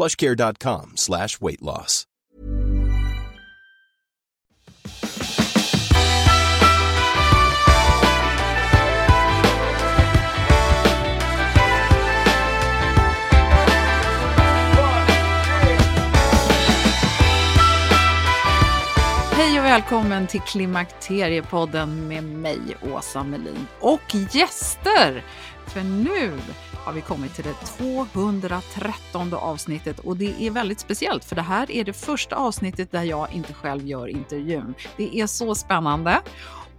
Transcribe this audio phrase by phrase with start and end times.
[0.00, 2.06] plushcare.com slash weight loss.
[19.32, 22.58] Hej och välkommen till Klimakteriepodden med mig,
[22.92, 25.24] Åsa Melin, och gäster!
[25.72, 26.38] För nu
[26.74, 31.70] har vi kommit till det 213 avsnittet och det är väldigt speciellt för det här
[31.70, 34.74] är det första avsnittet där jag inte själv gör intervjun.
[34.96, 36.20] Det är så spännande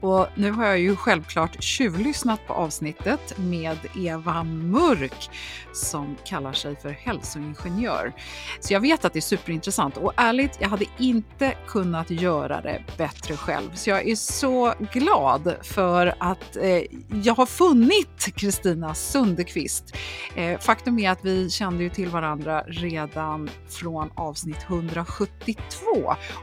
[0.01, 5.29] och nu har jag ju självklart tjuvlyssnat på avsnittet med Eva Mörk
[5.73, 8.13] som kallar sig för hälsoingenjör.
[8.59, 12.84] Så jag vet att det är superintressant och ärligt, jag hade inte kunnat göra det
[12.97, 13.73] bättre själv.
[13.73, 16.81] Så jag är så glad för att eh,
[17.23, 19.95] jag har funnit Kristina Sundekvist.
[20.35, 25.85] Eh, faktum är att vi kände ju till varandra redan från avsnitt 172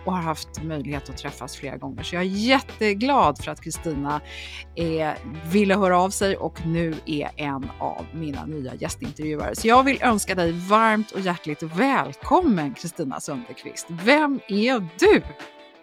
[0.05, 2.03] och har haft möjlighet att träffas flera gånger.
[2.03, 4.21] Så jag är jätteglad för att Kristina
[4.77, 5.13] eh,
[5.51, 9.57] ville höra av sig och nu är en av mina nya gästintervjuare.
[9.57, 13.87] Så jag vill önska dig varmt och hjärtligt välkommen Kristina Sundekvist.
[13.89, 15.23] Vem är du?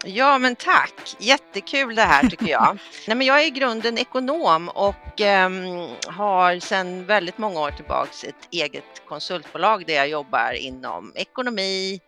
[0.05, 1.15] Ja, men tack.
[1.19, 2.77] Jättekul det här tycker jag.
[3.07, 5.49] Nej, men jag är i grunden ekonom och eh,
[6.07, 11.99] har sedan väldigt många år tillbaks ett eget konsultbolag där jag jobbar inom ekonomi,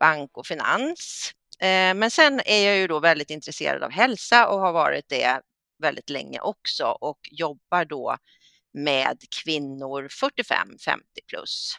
[0.00, 1.32] bank och finans.
[1.60, 5.40] Eh, men sen är jag ju då väldigt intresserad av hälsa och har varit det
[5.82, 8.16] väldigt länge också och jobbar då
[8.72, 11.76] med kvinnor 45-50 plus.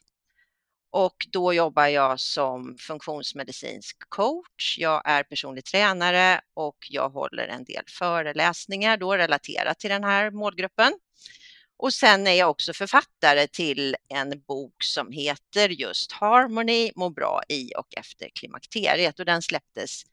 [0.91, 4.77] Och då jobbar jag som funktionsmedicinsk coach.
[4.77, 10.31] Jag är personlig tränare och jag håller en del föreläsningar då relaterat till den här
[10.31, 10.93] målgruppen.
[11.81, 17.41] Och sen är jag också författare till en bok som heter just Harmony, må bra
[17.49, 20.03] i och efter klimakteriet och den släpptes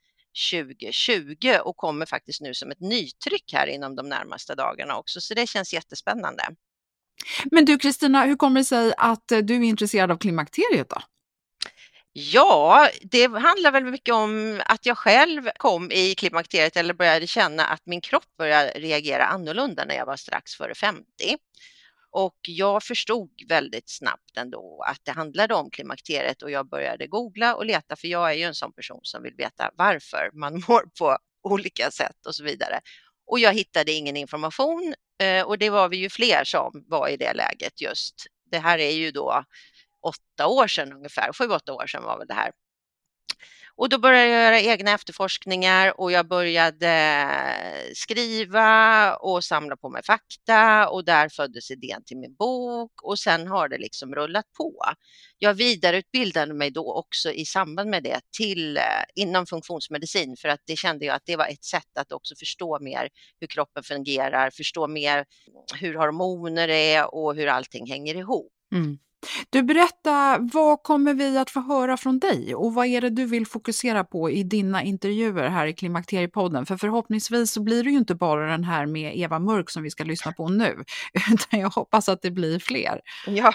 [0.51, 5.33] 2020 och kommer faktiskt nu som ett nytryck här inom de närmaste dagarna också, så
[5.33, 6.43] det känns jättespännande.
[7.51, 11.01] Men du Kristina, hur kommer det sig att eh, du är intresserad av klimakteriet då?
[12.13, 17.65] Ja, det handlar väl mycket om att jag själv kom i klimakteriet eller började känna
[17.65, 21.05] att min kropp började reagera annorlunda när jag var strax före 50.
[22.11, 27.55] Och jag förstod väldigt snabbt ändå att det handlade om klimakteriet och jag började googla
[27.55, 30.89] och leta för jag är ju en sån person som vill veta varför man mår
[30.99, 32.79] på olika sätt och så vidare.
[33.27, 37.17] Och jag hittade ingen information eh, och det var vi ju fler som var i
[37.17, 38.15] det läget just.
[38.51, 39.43] Det här är ju då
[40.01, 42.51] åtta år sedan ungefär, sju, åtta år sedan var väl det här.
[43.79, 46.91] Och då började jag göra egna efterforskningar och jag började
[47.93, 53.47] skriva och samla på mig fakta och där föddes idén till min bok och sen
[53.47, 54.83] har det liksom rullat på.
[55.37, 58.83] Jag vidareutbildade mig då också i samband med det till eh,
[59.15, 62.79] inom funktionsmedicin för att det kände jag att det var ett sätt att också förstå
[62.79, 63.09] mer
[63.39, 65.25] hur kroppen fungerar, förstå mer
[65.79, 68.51] hur hormoner är och hur allting hänger ihop.
[68.71, 68.99] Mm.
[69.49, 73.25] Du berätta, vad kommer vi att få höra från dig och vad är det du
[73.25, 76.65] vill fokusera på i dina intervjuer här i Klimakteriepodden?
[76.65, 79.89] För förhoppningsvis så blir det ju inte bara den här med Eva Mörk som vi
[79.89, 80.83] ska lyssna på nu,
[81.31, 83.01] utan jag hoppas att det blir fler.
[83.27, 83.53] Ja,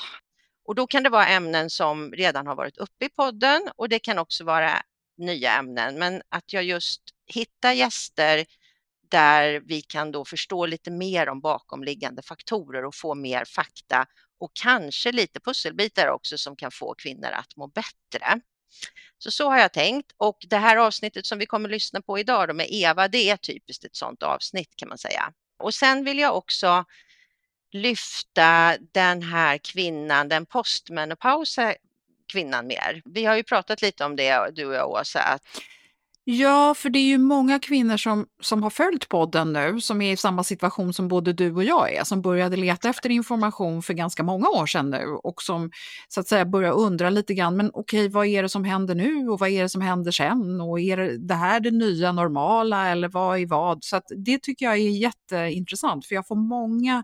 [0.67, 3.99] och då kan det vara ämnen som redan har varit uppe i podden och det
[3.99, 4.71] kan också vara
[5.19, 8.45] nya ämnen, men att jag just hittar gäster
[9.11, 14.07] där vi kan då förstå lite mer om bakomliggande faktorer och få mer fakta
[14.45, 18.41] och kanske lite pusselbitar också som kan få kvinnor att må bättre.
[19.19, 22.19] Så så har jag tänkt och det här avsnittet som vi kommer att lyssna på
[22.19, 25.33] idag då med Eva, det är typiskt ett sådant avsnitt kan man säga.
[25.59, 26.85] Och sen vill jag också
[27.73, 31.75] lyfta den här kvinnan, den postmenopausa
[32.27, 33.03] kvinnan mer.
[33.05, 35.43] Vi har ju pratat lite om det du och jag Åsa, att
[36.27, 40.13] Ja, för det är ju många kvinnor som, som har följt podden nu, som är
[40.13, 43.95] i samma situation som både du och jag är, som började leta efter information för
[43.95, 45.71] ganska många år sedan nu och som
[46.09, 49.29] så att säga börjar undra lite grann, men okej, vad är det som händer nu
[49.29, 52.89] och vad är det som händer sen och är det, det här det nya normala
[52.89, 53.85] eller vad är vad?
[53.85, 57.03] Så att det tycker jag är jätteintressant, för jag får många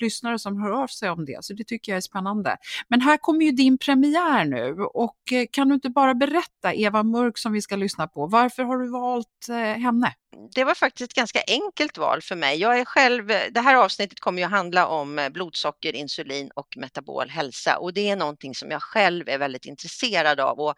[0.00, 2.56] lyssnare som hör av sig om det, så det tycker jag är spännande.
[2.88, 7.02] Men här kommer ju din premiär nu och eh, kan du inte bara berätta, Eva
[7.02, 10.14] Mörk som vi ska lyssna på, varför varför har du valt eh, henne?
[10.54, 12.58] Det var faktiskt ett ganska enkelt val för mig.
[12.58, 16.50] Jag är själv, eh, det här avsnittet kommer ju att handla om eh, blodsocker, insulin
[16.54, 20.74] och metabol hälsa och det är någonting som jag själv är väldigt intresserad av och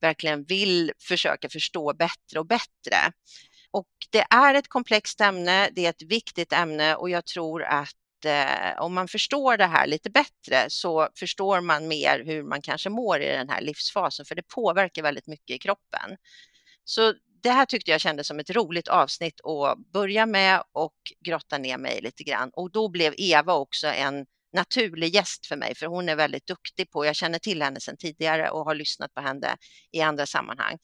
[0.00, 3.12] verkligen vill försöka förstå bättre och bättre.
[3.70, 7.94] Och det är ett komplext ämne, det är ett viktigt ämne och jag tror att
[8.78, 13.20] om man förstår det här lite bättre så förstår man mer hur man kanske mår
[13.20, 16.16] i den här livsfasen, för det påverkar väldigt mycket i kroppen.
[16.88, 21.58] Så det här tyckte jag kändes som ett roligt avsnitt att börja med och grotta
[21.58, 22.50] ner mig lite grann.
[22.52, 26.90] Och då blev Eva också en naturlig gäst för mig, för hon är väldigt duktig
[26.90, 29.56] på, jag känner till henne sedan tidigare och har lyssnat på henne
[29.92, 30.78] i andra sammanhang.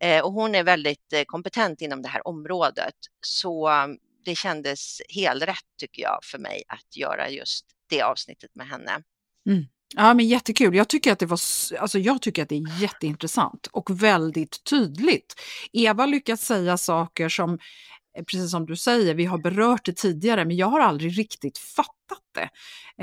[0.00, 2.94] Eh, och hon är väldigt eh, kompetent inom det här området.
[3.26, 8.54] Så mm, det kändes helt rätt tycker jag för mig att göra just det avsnittet
[8.54, 9.02] med henne.
[9.46, 9.64] Mm.
[9.96, 10.74] Ja, men jättekul.
[10.74, 11.40] Jag tycker, att det var,
[11.80, 15.34] alltså jag tycker att det är jätteintressant och väldigt tydligt.
[15.72, 17.58] Eva lyckas säga saker som,
[18.18, 21.58] Eh, precis som du säger, vi har berört det tidigare, men jag har aldrig riktigt
[21.58, 21.88] fattat
[22.34, 22.48] det.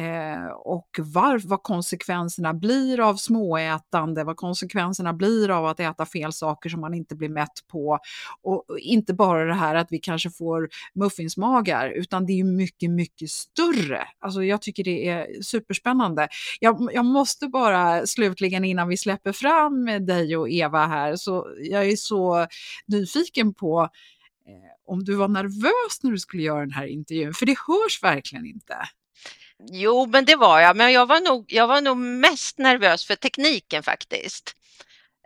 [0.01, 6.33] Eh, och var, vad konsekvenserna blir av småätande, vad konsekvenserna blir av att äta fel
[6.33, 7.99] saker som man inte blir mätt på.
[8.41, 13.29] Och inte bara det här att vi kanske får muffinsmagar, utan det är mycket, mycket
[13.29, 14.07] större.
[14.19, 16.27] Alltså jag tycker det är superspännande.
[16.59, 21.89] Jag, jag måste bara slutligen innan vi släpper fram dig och Eva här, så jag
[21.89, 22.47] är så
[22.87, 23.89] nyfiken på
[24.87, 28.45] om du var nervös när du skulle göra den här intervjun, för det hörs verkligen
[28.45, 28.75] inte.
[29.71, 30.77] Jo, men det var jag.
[30.77, 34.55] Men jag var nog, jag var nog mest nervös för tekniken faktiskt.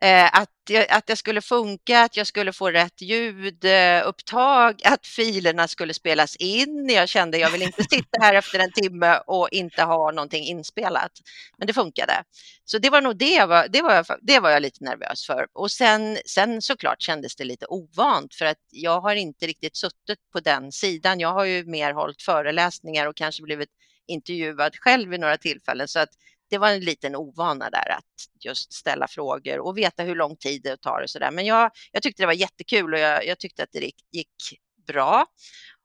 [0.01, 5.07] Eh, att, jag, att det skulle funka, att jag skulle få rätt ljudupptag, eh, att
[5.07, 6.89] filerna skulle spelas in.
[6.89, 11.11] Jag kände jag vill inte sitta här efter en timme och inte ha någonting inspelat.
[11.57, 12.23] Men det funkade.
[12.65, 15.25] Så det var nog det jag var, det var, jag, det var jag lite nervös
[15.25, 15.47] för.
[15.53, 20.19] Och sen, sen såklart kändes det lite ovant för att jag har inte riktigt suttit
[20.33, 21.19] på den sidan.
[21.19, 23.69] Jag har ju mer hållit föreläsningar och kanske blivit
[24.07, 26.09] intervjuad själv vid några tillfällen så att
[26.49, 30.61] det var en liten ovana där att just ställa frågor och veta hur lång tid
[30.63, 31.31] det tar och så där.
[31.31, 35.25] Men jag, jag tyckte det var jättekul och jag, jag tyckte att det gick bra.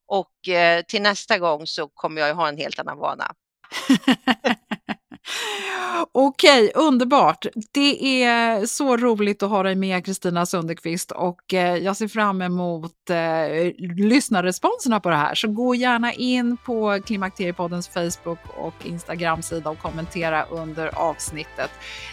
[0.07, 3.35] Och eh, till nästa gång så kommer jag ju ha en helt annan vana.
[6.43, 7.47] Okej, underbart.
[7.73, 12.43] Det är så roligt att ha dig med Kristina Sunderqvist och eh, jag ser fram
[12.43, 15.35] emot eh, lyssnarresponserna på det här.
[15.35, 21.71] Så gå gärna in på Klimakteriepoddens Facebook och Instagram-sida och kommentera under avsnittet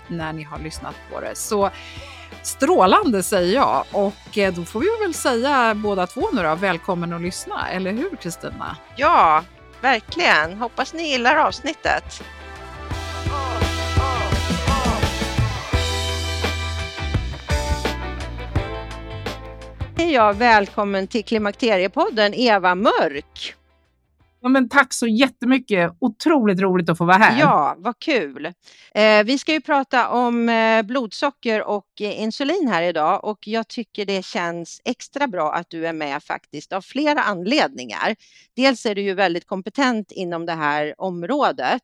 [0.07, 1.35] när ni har lyssnat på det.
[1.35, 1.69] Så
[2.43, 7.13] Strålande säger jag och eh, då får vi väl säga båda två nu då, välkommen
[7.13, 8.77] att lyssna, eller hur Kristina?
[8.95, 9.43] Ja,
[9.81, 10.53] verkligen.
[10.53, 12.23] Hoppas ni gillar avsnittet.
[19.99, 23.55] Hej ja, välkommen till Klimakteriepodden Eva Mörk.
[24.41, 25.91] Ja, men tack så jättemycket.
[25.99, 27.39] Otroligt roligt att få vara här.
[27.39, 28.45] Ja, vad kul.
[28.93, 33.67] Eh, vi ska ju prata om eh, blodsocker och eh, insulin här idag och jag
[33.67, 38.15] tycker det känns extra bra att du är med faktiskt av flera anledningar.
[38.55, 41.83] Dels är du ju väldigt kompetent inom det här området,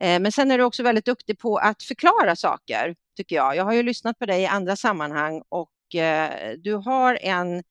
[0.00, 3.56] eh, men sen är du också väldigt duktig på att förklara saker tycker jag.
[3.56, 7.62] Jag har ju lyssnat på dig i andra sammanhang och Eh, du har en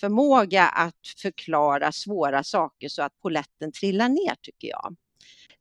[0.00, 4.96] förmåga att förklara svåra saker så att poletten trillar ner tycker jag.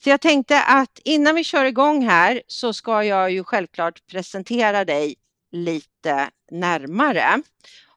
[0.04, 4.86] Så jag tänkte att innan vi kör igång här så ska jag ju självklart presentera
[4.86, 5.16] dig
[5.52, 7.42] lite närmare.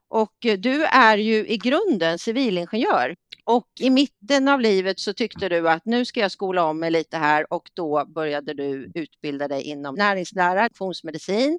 [0.08, 5.68] Och du är ju i grunden civilingenjör och i mitten av livet så tyckte du
[5.68, 9.62] att nu ska jag skola om mig lite här och då började du utbilda dig
[9.62, 11.58] inom näringslära, funktionsmedicin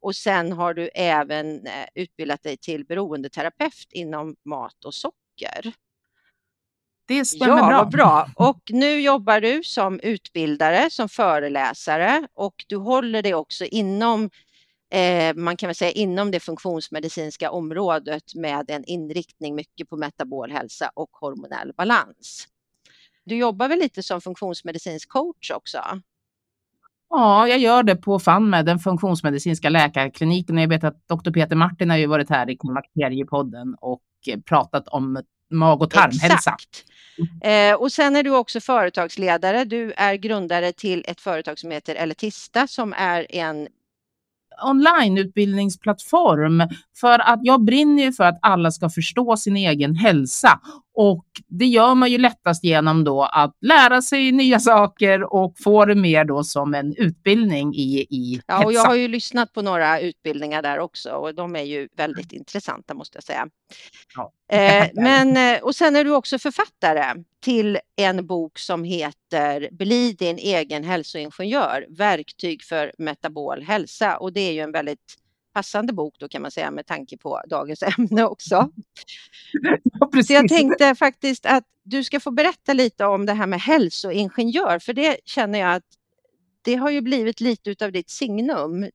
[0.00, 5.72] och sen har du även eh, utbildat dig till beroendeterapeut inom mat och socker.
[7.06, 7.78] Det stämmer ja, bra.
[7.78, 8.30] Vad bra.
[8.34, 14.30] Och nu jobbar du som utbildare, som föreläsare och du håller dig också inom
[14.90, 20.50] eh, man kan väl säga inom det funktionsmedicinska området med en inriktning mycket på metabol
[20.50, 22.48] hälsa och hormonell balans.
[23.24, 26.00] Du jobbar väl lite som funktionsmedicinsk coach också?
[27.10, 30.58] Ja, jag gör det på FANMED, den funktionsmedicinska läkarkliniken.
[30.58, 34.02] Jag vet att doktor Peter Martin har ju varit här i Klimakteriepodden och
[34.48, 36.34] pratat om mag och tarmhälsa.
[36.34, 36.84] Exakt.
[37.42, 39.64] Eh, och sen är du också företagsledare.
[39.64, 43.68] Du är grundare till ett företag som heter Elitista som är en
[44.64, 46.62] onlineutbildningsplattform
[47.00, 50.60] för att jag brinner ju för att alla ska förstå sin egen hälsa
[50.94, 55.84] och det gör man ju lättast genom då att lära sig nya saker och få
[55.84, 59.62] det mer då som en utbildning i, i ja, och Jag har ju lyssnat på
[59.62, 63.48] några utbildningar där också och de är ju väldigt intressanta måste jag säga.
[64.16, 69.68] Ja, eh, men, eh, och sen är du också författare till en bok som heter
[69.72, 74.16] Bli din egen hälsoingenjör, verktyg för metabol hälsa.
[74.16, 75.16] Och det är ju en väldigt
[75.52, 78.70] passande bok då kan man säga med tanke på dagens ämne också.
[80.12, 83.60] Ja, Så jag tänkte faktiskt att du ska få berätta lite om det här med
[83.60, 85.84] hälsoingenjör, för det känner jag att
[86.62, 88.86] det har ju blivit lite av ditt signum.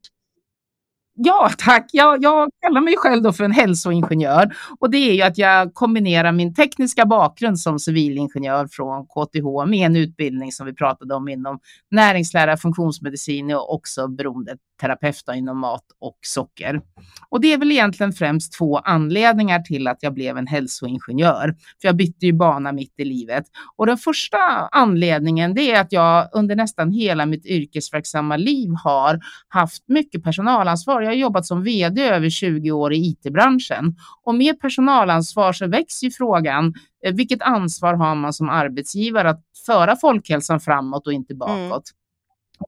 [1.17, 1.89] Ja, tack.
[1.91, 5.73] Jag, jag kallar mig själv då för en hälsoingenjör och det är ju att jag
[5.73, 11.27] kombinerar min tekniska bakgrund som civilingenjör från KTH med en utbildning som vi pratade om
[11.27, 11.59] inom
[11.91, 16.81] näringslära, funktionsmedicin och också beroendeterapeut inom mat och socker.
[17.29, 21.55] Och det är väl egentligen främst två anledningar till att jag blev en hälsoingenjör.
[21.81, 23.45] För jag bytte ju bana mitt i livet.
[23.75, 24.37] Och den första
[24.71, 31.04] anledningen det är att jag under nästan hela mitt yrkesverksamma liv har haft mycket personalansvar
[31.05, 36.07] jag har jobbat som vd över 20 år i it-branschen och med personalansvar så växer
[36.07, 36.73] ju frågan
[37.05, 41.39] eh, vilket ansvar har man som arbetsgivare att föra folkhälsan framåt och inte mm.
[41.39, 41.83] bakåt.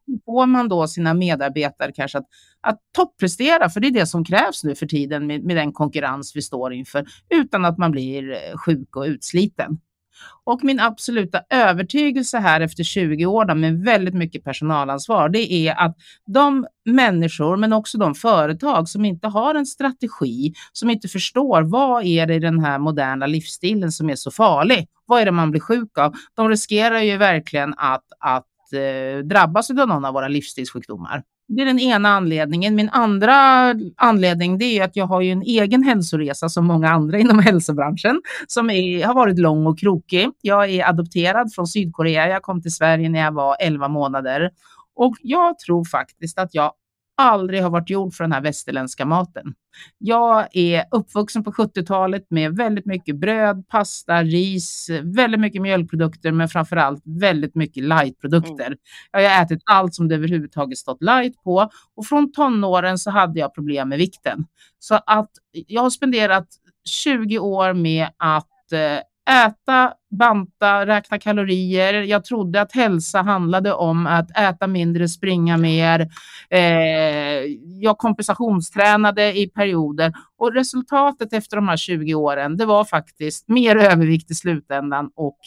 [0.08, 0.20] Mm.
[0.26, 2.28] Får man då sina medarbetare kanske att,
[2.62, 6.36] att topprestera, för det är det som krävs nu för tiden med, med den konkurrens
[6.36, 9.80] vi står inför, utan att man blir eh, sjuk och utsliten.
[10.44, 15.96] Och min absoluta övertygelse här efter 20 år med väldigt mycket personalansvar, det är att
[16.26, 22.06] de människor, men också de företag som inte har en strategi, som inte förstår vad
[22.06, 24.88] är det i den här moderna livsstilen som är så farlig?
[25.06, 26.14] Vad är det man blir sjuk av?
[26.34, 31.24] De riskerar ju verkligen att, att eh, drabbas av någon av våra livsstilssjukdomar.
[31.48, 32.76] Det är den ena anledningen.
[32.76, 33.36] Min andra
[33.96, 38.22] anledning det är att jag har ju en egen hälsoresa som många andra inom hälsobranschen
[38.48, 40.30] som är, har varit lång och krokig.
[40.42, 42.28] Jag är adopterad från Sydkorea.
[42.28, 44.52] Jag kom till Sverige när jag var 11 månader
[44.96, 46.72] och jag tror faktiskt att jag
[47.18, 49.54] aldrig har varit gjord för den här västerländska maten.
[49.98, 56.50] Jag är uppvuxen på 70-talet med väldigt mycket bröd, pasta, ris, väldigt mycket mjölkprodukter, men
[56.50, 58.66] framför allt väldigt mycket lightprodukter.
[58.66, 58.78] Mm.
[59.12, 63.40] Jag har ätit allt som det överhuvudtaget stått light på och från tonåren så hade
[63.40, 64.46] jag problem med vikten.
[64.80, 66.48] Så att jag har spenderat
[66.90, 71.94] 20 år med att eh, äta, banta, räkna kalorier.
[71.94, 76.08] Jag trodde att hälsa handlade om att äta mindre, springa mer.
[76.50, 76.62] Eh,
[77.82, 83.76] jag kompensationstränade i perioder och resultatet efter de här 20 åren, det var faktiskt mer
[83.92, 85.38] övervikt i slutändan och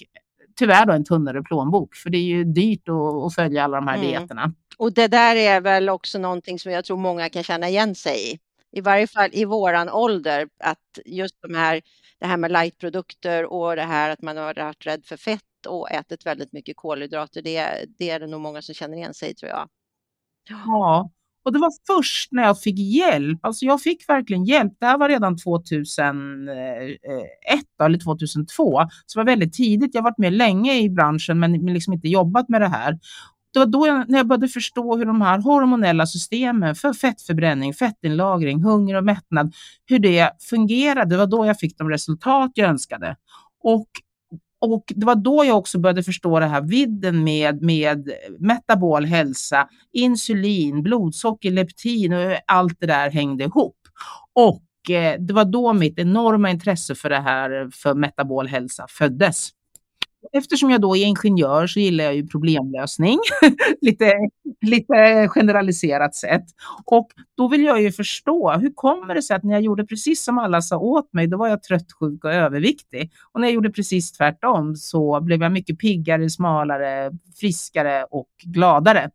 [0.58, 3.88] tyvärr då en tunnare plånbok, för det är ju dyrt att, att följa alla de
[3.88, 4.06] här mm.
[4.06, 4.52] dieterna.
[4.78, 8.32] Och det där är väl också någonting som jag tror många kan känna igen sig
[8.32, 8.38] i.
[8.72, 11.80] I varje fall i våran ålder, att just de här
[12.20, 15.90] det här med lightprodukter och det här att man har varit rädd för fett och
[15.90, 17.42] ätit väldigt mycket kolhydrater.
[17.42, 19.68] Det, det är det nog många som känner igen sig tror jag.
[20.48, 21.10] Ja,
[21.44, 24.72] och det var först när jag fick hjälp, alltså jag fick verkligen hjälp.
[24.80, 29.94] Det här var redan 2001 eh, eh, eller 2002, så det var väldigt tidigt.
[29.94, 32.98] Jag har varit med länge i branschen men liksom inte jobbat med det här
[33.52, 37.74] det var då jag, när jag började förstå hur de här hormonella systemen för fettförbränning,
[37.74, 39.54] fettinlagring, hunger och mättnad,
[39.86, 41.10] hur det fungerade.
[41.10, 43.16] Det var då jag fick de resultat jag önskade.
[43.62, 43.86] Och,
[44.60, 49.68] och det var då jag också började förstå det här vidden med, med metabol hälsa,
[49.92, 53.76] insulin, blodsocker, leptin och allt det där hängde ihop.
[54.32, 59.50] Och eh, det var då mitt enorma intresse för det här, för metabol hälsa föddes.
[60.32, 63.18] Eftersom jag då är ingenjör så gillar jag ju problemlösning,
[63.80, 64.12] lite,
[64.60, 66.44] lite generaliserat sett.
[66.84, 70.24] Och då vill jag ju förstå, hur kommer det sig att när jag gjorde precis
[70.24, 73.12] som alla sa åt mig, då var jag trött, sjuk och överviktig.
[73.32, 77.10] Och när jag gjorde precis tvärtom så blev jag mycket piggare, smalare,
[77.40, 79.10] friskare och gladare.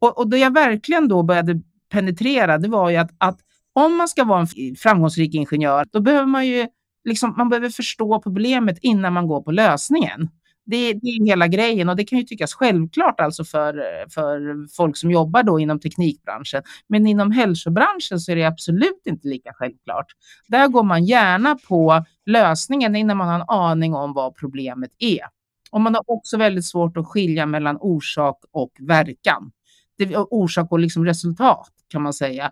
[0.00, 1.60] Och, och det jag verkligen då började
[1.92, 3.38] penetrera, det var ju att, att
[3.72, 6.66] om man ska vara en framgångsrik ingenjör, då behöver man ju
[7.04, 10.28] liksom, man behöver förstå problemet innan man går på lösningen.
[10.64, 13.74] Det, det, är hela grejen och det kan ju tyckas självklart alltså för,
[14.10, 16.62] för folk som jobbar då inom teknikbranschen.
[16.86, 20.06] Men inom hälsobranschen så är det absolut inte lika självklart.
[20.48, 25.22] Där går man gärna på lösningen innan man har en aning om vad problemet är.
[25.70, 29.52] Och man har också väldigt svårt att skilja mellan orsak och verkan.
[29.98, 32.50] Det, orsak och liksom resultat kan man säga.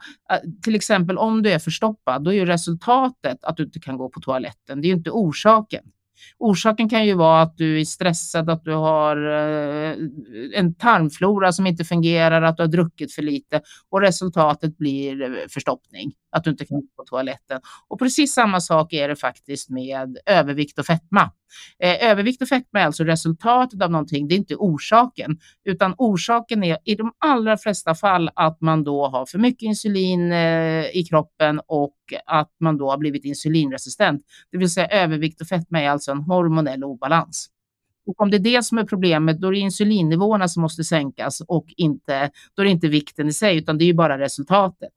[0.62, 4.09] Till exempel om du är förstoppad, då är ju resultatet att du inte kan gå
[4.09, 4.80] på toaletten.
[4.80, 5.85] Det är ju inte orsaken.
[6.39, 9.97] Orsaken kan ju vara att du är stressad, att du har eh,
[10.55, 13.61] en tarmflora som inte fungerar, att du har druckit för lite
[13.91, 17.61] och resultatet blir eh, förstoppning, att du inte kan gå på toaletten.
[17.89, 21.31] Och precis samma sak är det faktiskt med övervikt och fetma.
[21.83, 26.65] Eh, övervikt och fetma är alltså resultatet av någonting, det är inte orsaken, utan orsaken
[26.65, 31.07] är i de allra flesta fall att man då har för mycket insulin eh, i
[31.11, 31.95] kroppen och
[32.26, 34.23] att man då har blivit insulinresistent.
[34.52, 37.50] Det vill säga övervikt och fetma är alltså en hormonell obalans.
[38.07, 41.43] Och om det är det som är problemet, då är det insulinnivåerna som måste sänkas
[41.49, 44.93] och inte, då är det inte vikten i sig, utan det är ju bara resultatet.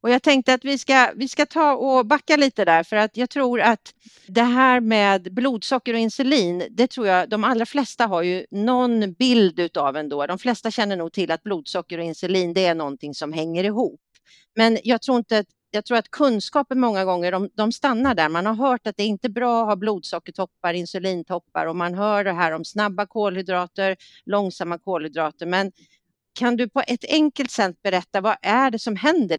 [0.00, 3.16] Och jag tänkte att vi ska, vi ska ta och backa lite där för att
[3.16, 3.94] jag tror att
[4.26, 9.12] det här med blodsocker och insulin, det tror jag de allra flesta har ju någon
[9.12, 10.26] bild utav ändå.
[10.26, 14.00] De flesta känner nog till att blodsocker och insulin, det är någonting som hänger ihop.
[14.56, 18.28] Men jag tror inte att jag tror att kunskapen många gånger de, de, stannar där.
[18.28, 22.24] Man har hört att det inte är bra att ha blodsockertoppar, insulintoppar och man hör
[22.24, 23.96] det här om snabba kolhydrater,
[24.26, 25.46] långsamma kolhydrater.
[25.46, 25.72] Men
[26.34, 29.38] kan du på ett enkelt sätt berätta vad är det som händer?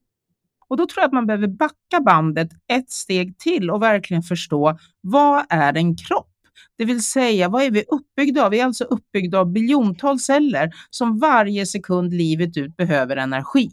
[0.68, 4.80] Och då tror jag att man behöver backa bandet ett steg till och verkligen förstå
[5.02, 6.28] vad är en kropp?
[6.78, 8.52] Det vill säga, vad är vi uppbyggda av?
[8.52, 13.72] Vi är alltså uppbyggda av biljontals celler som varje sekund livet ut behöver energi.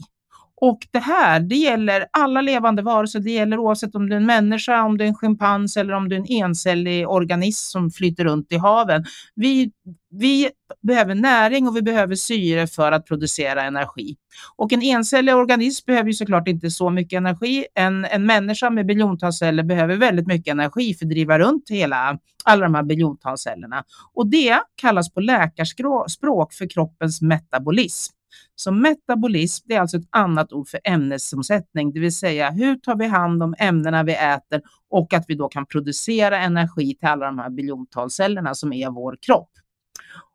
[0.60, 3.20] Och det här, det gäller alla levande varelser.
[3.20, 6.08] Det gäller oavsett om du är en människa, om du är en schimpans eller om
[6.08, 9.04] du är en encellig organism som flyter runt i haven.
[9.34, 9.70] Vi,
[10.10, 10.50] vi
[10.82, 14.16] behöver näring och vi behöver syre för att producera energi.
[14.56, 17.66] Och en encellig organism behöver ju såklart inte så mycket energi.
[17.74, 22.18] En, en människa med biljontals celler behöver väldigt mycket energi för att driva runt hela,
[22.44, 23.84] alla de här biljontals cellerna.
[24.14, 28.15] Och det kallas på läkarspråk för kroppens metabolism.
[28.54, 32.96] Så metabolism, det är alltså ett annat ord för ämnesomsättning, det vill säga hur tar
[32.96, 37.26] vi hand om ämnena vi äter och att vi då kan producera energi till alla
[37.26, 39.50] de här biljontals cellerna som är vår kropp.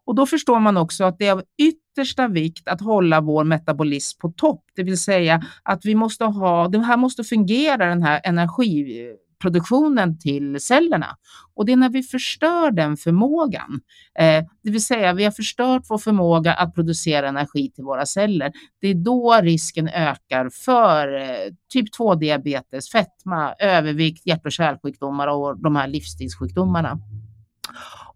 [0.06, 4.20] Och då förstår man också att det är av yttersta vikt att hålla vår metabolism
[4.20, 8.22] på topp, det vill säga att vi måste ha, det här måste fungera, den här
[8.24, 9.08] energi
[9.42, 11.18] produktionen till cellerna.
[11.56, 13.82] Och det är när vi förstör den förmågan,
[14.20, 18.52] eh, det vill säga vi har förstört vår förmåga att producera energi till våra celler,
[18.82, 25.62] det är då risken ökar för eh, typ 2-diabetes, fetma, övervikt, hjärt och kärlsjukdomar och
[25.62, 27.00] de här livsstilssjukdomarna.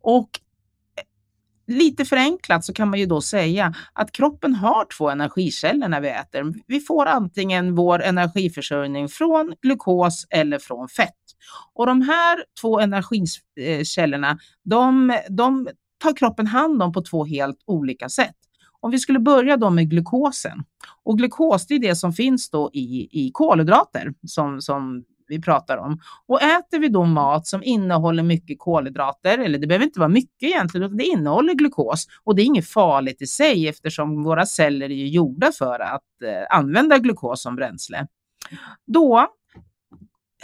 [0.01, 0.29] Och
[1.67, 6.09] Lite förenklat så kan man ju då säga att kroppen har två energikällor när vi
[6.09, 6.53] äter.
[6.67, 11.13] Vi får antingen vår energiförsörjning från glukos eller från fett.
[11.73, 18.09] Och de här två energikällorna, de, de tar kroppen hand om på två helt olika
[18.09, 18.35] sätt.
[18.79, 20.63] Om vi skulle börja då med glukosen.
[21.03, 25.77] Och glukos det är det som finns då i, i kolhydrater som, som vi pratar
[25.77, 25.99] om.
[26.27, 30.43] Och äter vi då mat som innehåller mycket kolhydrater, eller det behöver inte vara mycket
[30.43, 34.91] egentligen, utan det innehåller glukos och det är inget farligt i sig eftersom våra celler
[34.91, 38.07] är gjorda för att eh, använda glukos som bränsle.
[38.87, 39.27] Då,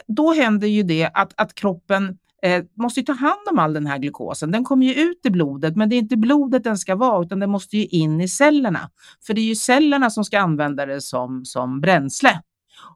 [0.08, 3.98] då händer ju det att, att kroppen eh, måste ta hand om all den här
[3.98, 4.52] glukosen.
[4.52, 7.40] Den kommer ju ut i blodet, men det är inte blodet den ska vara, utan
[7.40, 8.90] den måste ju in i cellerna.
[9.28, 12.42] För det är ju cellerna som ska använda det som, som bränsle.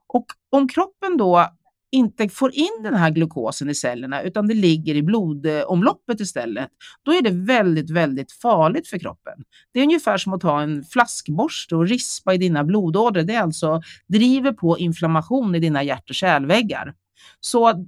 [0.07, 1.49] Och om kroppen då
[1.95, 6.69] inte får in den här glukosen i cellerna utan det ligger i blodomloppet istället,
[7.03, 9.33] då är det väldigt, väldigt farligt för kroppen.
[9.73, 13.23] Det är ungefär som att ta en flaskborste och rispa i dina blodådror.
[13.23, 16.93] Det är alltså driver på inflammation i dina hjärt och kärlväggar.
[17.39, 17.85] Så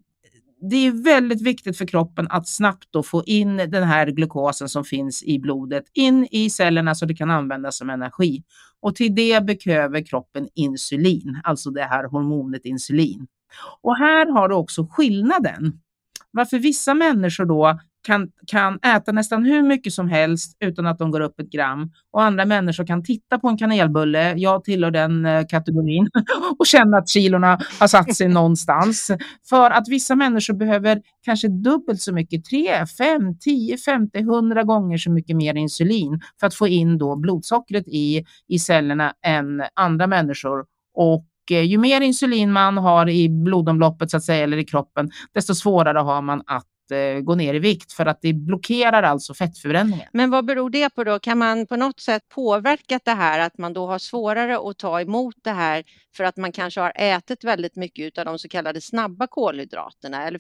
[0.62, 4.84] det är väldigt viktigt för kroppen att snabbt då få in den här glukosen som
[4.84, 8.44] finns i blodet in i cellerna så det kan användas som energi.
[8.82, 13.28] Och till det behöver kroppen insulin, alltså det här hormonet insulin.
[13.82, 15.80] Och här har du också skillnaden.
[16.32, 21.12] Varför vissa människor då kan, kan äta nästan hur mycket som helst utan att de
[21.12, 21.92] går upp ett gram.
[22.12, 26.10] Och andra människor kan titta på en kanelbulle, jag tillhör den eh, kategorin,
[26.60, 29.12] och känna att kilorna har satt sig någonstans.
[29.50, 34.98] För att vissa människor behöver kanske dubbelt så mycket, 3, 5, 10, 50, 100 gånger
[34.98, 40.08] så mycket mer insulin för att få in då blodsockret i, i cellerna än andra
[40.08, 40.66] människor.
[40.94, 45.56] Och ju mer insulin man har i blodomloppet så att säga, eller i kroppen, desto
[45.56, 50.08] svårare har man att eh, gå ner i vikt för att det blockerar alltså fettförbränningen.
[50.14, 51.20] Men vad beror det på då?
[51.20, 55.02] Kan man på något sätt påverka det här att man då har svårare att ta
[55.02, 55.84] emot det här
[56.18, 60.28] för att man kanske har ätit väldigt mycket av de så kallade snabba kolhydraterna?
[60.28, 60.40] Eller?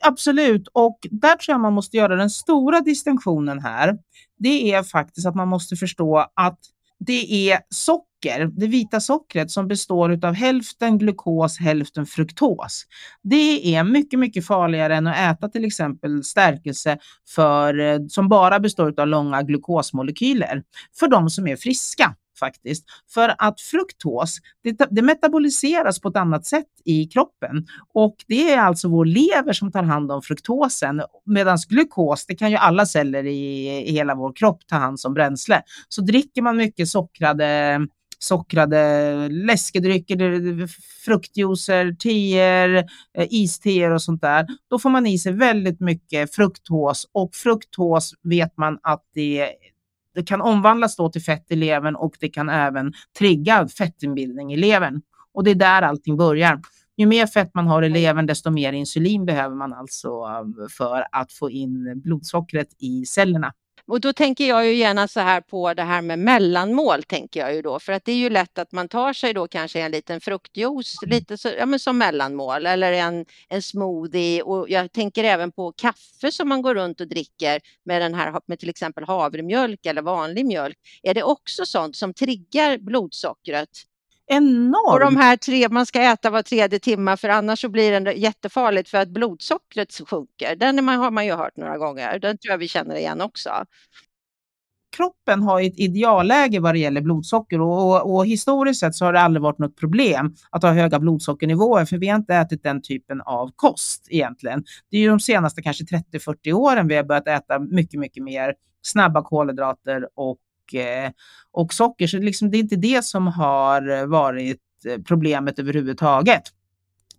[0.00, 3.98] Absolut, och där tror jag man måste göra den stora distinktionen här.
[4.38, 6.58] Det är faktiskt att man måste förstå att
[6.98, 8.05] det är socker,
[8.50, 12.84] det vita sockret som består av hälften glukos, hälften fruktos.
[13.22, 16.98] Det är mycket, mycket farligare än att äta till exempel stärkelse
[17.34, 20.62] för, eh, som bara består av långa glukosmolekyler
[20.98, 22.84] för de som är friska faktiskt.
[23.14, 28.58] För att fruktos, det, det, metaboliseras på ett annat sätt i kroppen och det är
[28.58, 33.24] alltså vår lever som tar hand om fruktosen medan glukos, det kan ju alla celler
[33.24, 35.62] i, i hela vår kropp ta hand som bränsle.
[35.88, 37.80] Så dricker man mycket sockrade
[38.18, 40.66] sockrade läskedrycker,
[41.04, 42.84] fruktjuicer, teer,
[43.18, 44.46] eh, isteer och sånt där.
[44.70, 49.50] Då får man i sig väldigt mycket fruktos och fruktos vet man att det
[50.14, 54.56] det kan omvandlas då till fett i levern och det kan även trigga fettinbildning i
[54.56, 55.02] levern.
[55.32, 56.60] Och det är där allting börjar.
[56.96, 60.26] Ju mer fett man har i levern, desto mer insulin behöver man alltså
[60.78, 63.52] för att få in blodsockret i cellerna.
[63.88, 67.54] Och då tänker jag ju gärna så här på det här med mellanmål tänker jag
[67.54, 69.90] ju då, för att det är ju lätt att man tar sig då kanske en
[69.90, 75.24] liten fruktjuice, lite så, ja, men som mellanmål eller en, en smoothie och jag tänker
[75.24, 79.04] även på kaffe som man går runt och dricker med den här med till exempel
[79.04, 80.78] havremjölk eller vanlig mjölk.
[81.02, 83.70] Är det också sånt som triggar blodsockret?
[84.26, 84.92] Enormt.
[84.92, 88.12] Och de här tre, man ska äta var tredje timme för annars så blir det
[88.12, 90.56] jättefarligt för att blodsockret sjunker.
[90.56, 92.18] Den har man ju hört några gånger.
[92.18, 93.50] Den tror jag vi känner igen också.
[94.96, 99.12] Kroppen har ett idealläge vad det gäller blodsocker och, och, och, historiskt sett så har
[99.12, 102.82] det aldrig varit något problem att ha höga blodsockernivåer för vi har inte ätit den
[102.82, 104.64] typen av kost egentligen.
[104.90, 108.54] Det är ju de senaste kanske 30-40 åren vi har börjat äta mycket, mycket mer
[108.82, 110.38] snabba kolhydrater och
[110.74, 111.10] Eh,
[111.52, 112.06] och socker.
[112.06, 116.42] Så liksom, det är inte det som har varit eh, problemet överhuvudtaget.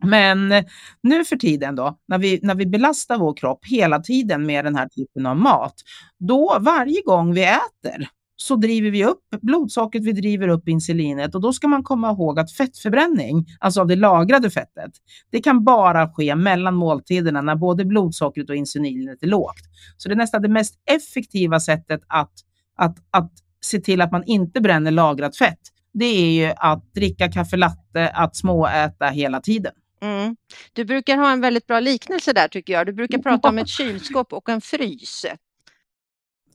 [0.03, 0.63] Men eh,
[1.03, 4.75] nu för tiden då, när vi, när vi belastar vår kropp hela tiden med den
[4.75, 5.75] här typen av mat,
[6.19, 11.41] då varje gång vi äter så driver vi upp blodsockret, vi driver upp insulinet och
[11.41, 14.91] då ska man komma ihåg att fettförbränning, alltså av det lagrade fettet,
[15.31, 19.63] det kan bara ske mellan måltiderna när både blodsockret och insulinet är lågt.
[19.97, 22.33] Så det är nästan det mest effektiva sättet att
[22.77, 25.59] att, att se till att man inte bränner lagrat fett,
[25.93, 29.73] det är ju att dricka kaffe latte, att småäta hela tiden.
[30.01, 30.35] Mm.
[30.73, 32.85] Du brukar ha en väldigt bra liknelse där tycker jag.
[32.85, 35.25] Du brukar prata om ett kylskåp och en frys.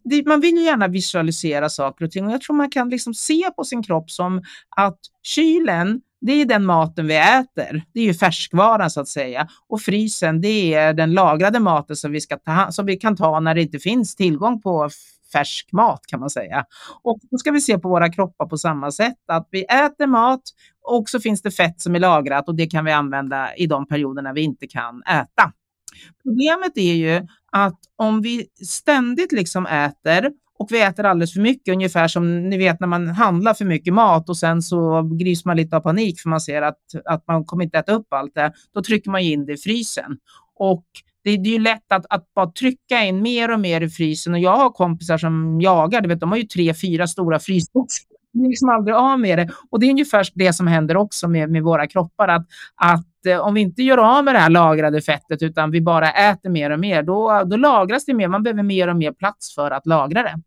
[0.05, 3.15] Det, man vill ju gärna visualisera saker och ting och jag tror man kan liksom
[3.15, 4.43] se på sin kropp som
[4.77, 7.85] att kylen, det är den maten vi äter.
[7.95, 9.49] Det är ju färskvaran så att säga.
[9.69, 13.41] Och frysen, det är den lagrade maten som vi, ska ta, som vi kan ta
[13.41, 14.91] när det inte finns tillgång på
[15.33, 16.65] färsk mat kan man säga.
[17.03, 20.43] Och då ska vi se på våra kroppar på samma sätt, att vi äter mat
[20.83, 23.87] och så finns det fett som är lagrat och det kan vi använda i de
[23.87, 25.53] perioderna vi inte kan äta.
[26.23, 31.73] Problemet är ju att om vi ständigt liksom äter och vi äter alldeles för mycket,
[31.73, 35.57] ungefär som ni vet när man handlar för mycket mat och sen så grips man
[35.57, 38.53] lite av panik för man ser att, att man kommer inte äta upp allt det.
[38.75, 40.17] Då trycker man in det i frysen.
[40.55, 40.85] Och
[41.25, 44.39] det, är ju lätt att, att bara trycka in mer och mer i frysen och
[44.39, 48.05] jag har kompisar som jagar, du vet, de har ju tre, fyra stora frysboxar.
[48.33, 49.51] De är liksom aldrig av med det.
[49.71, 53.39] Och det är ungefär det som händer också med, med våra kroppar, att, att eh,
[53.39, 56.71] om vi inte gör av med det här lagrade fettet utan vi bara äter mer
[56.71, 58.29] och mer, då, då lagras det mer.
[58.29, 60.41] Man behöver mer och mer plats för att lagra det.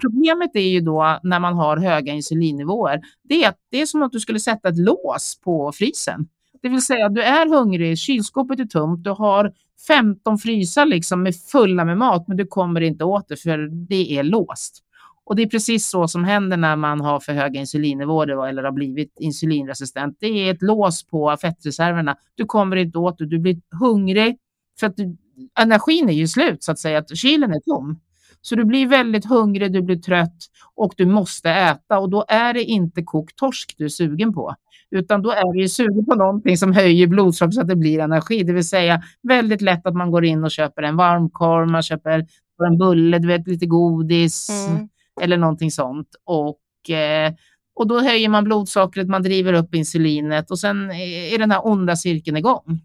[0.00, 4.20] Problemet är ju då när man har höga insulinnivåer, det det är som att du
[4.20, 6.26] skulle sätta ett lås på frysen.
[6.62, 9.52] Det vill säga, du är hungrig, kylskåpet är tomt, du har
[9.86, 14.18] 15 frysar liksom med fulla med mat, men du kommer inte åt det för det
[14.18, 14.82] är låst.
[15.24, 18.72] Och det är precis så som händer när man har för höga insulinnivåer eller har
[18.72, 20.16] blivit insulinresistent.
[20.20, 22.16] Det är ett lås på fettreserverna.
[22.34, 23.26] Du kommer inte åt det.
[23.26, 24.38] Du blir hungrig
[24.80, 25.16] för att du,
[25.58, 26.98] energin är ju slut så att säga.
[26.98, 28.00] Att kylen är tom.
[28.40, 30.36] Så du blir väldigt hungrig, du blir trött
[30.74, 34.54] och du måste äta och då är det inte kokt torsk du är sugen på.
[34.92, 38.42] Utan då är du sugen på någonting som höjer blodsocker så att det blir energi.
[38.42, 42.26] Det vill säga väldigt lätt att man går in och köper en varmkorv, man köper
[42.66, 44.88] en bulle, du vet lite godis mm.
[45.20, 46.08] eller någonting sånt.
[46.24, 47.32] Och, eh,
[47.74, 51.96] och då höjer man blodsockret, man driver upp insulinet och sen är den här onda
[51.96, 52.80] cirkeln igång.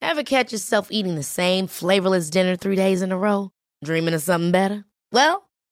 [0.00, 3.50] Have catch yourself eating the same flavorless dinner three days in a row?
[3.84, 4.84] Dreaming of something better?
[5.12, 5.47] Well,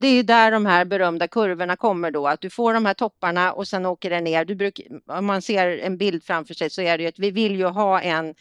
[0.00, 3.52] Det är där de här berömda kurvorna kommer då, att du får de här topparna
[3.52, 4.44] och sen åker det ner.
[4.44, 7.30] Du bruk, om man ser en bild framför sig så är det ju att vi
[7.30, 8.34] vill ju ha en,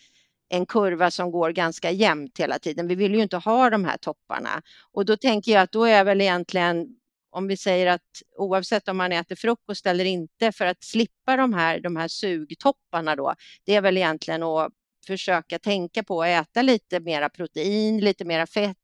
[0.49, 2.87] en kurva som går ganska jämnt hela tiden.
[2.87, 4.61] Vi vill ju inte ha de här topparna.
[4.91, 6.87] Och då tänker jag att då är väl egentligen
[7.31, 8.01] om vi säger att
[8.37, 13.15] oavsett om man äter frukost eller inte för att slippa de här, de här sugtopparna
[13.15, 13.33] då,
[13.65, 14.71] det är väl egentligen att
[15.07, 18.77] försöka tänka på att äta lite mera protein, lite mera fett,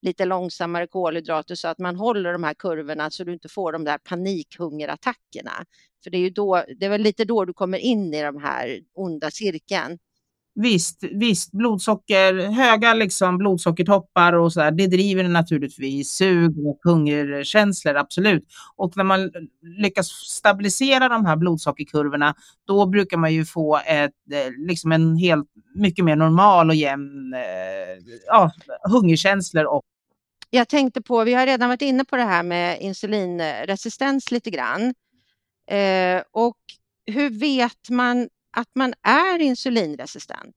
[0.00, 3.84] lite långsammare kolhydrater så att man håller de här kurvorna så du inte får de
[3.84, 5.52] där panikhungerattackerna.
[6.04, 8.42] För det är ju då, det är väl lite då du kommer in i de
[8.42, 9.98] här onda cirkeln.
[10.60, 17.96] Visst, visst, blodsocker, höga liksom blodsockertoppar och så där, det driver naturligtvis sug och hungerkänslor,
[17.96, 18.44] absolut.
[18.76, 19.30] Och när man
[19.62, 22.34] lyckas stabilisera de här blodsockerkurvorna,
[22.66, 27.34] då brukar man ju få ett, eh, liksom en helt, mycket mer normal och jämn
[27.34, 28.52] eh, ja,
[28.90, 29.64] hungerkänslor.
[29.64, 29.82] Och...
[30.50, 34.94] Jag tänkte på, vi har redan varit inne på det här med insulinresistens lite grann.
[35.70, 36.58] Eh, och
[37.06, 40.56] hur vet man att man är insulinresistent?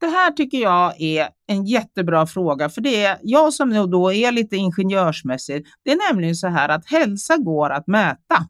[0.00, 4.32] Det här tycker jag är en jättebra fråga, för det är jag som då är
[4.32, 5.66] lite ingenjörsmässig.
[5.84, 8.48] Det är nämligen så här att hälsa går att mäta.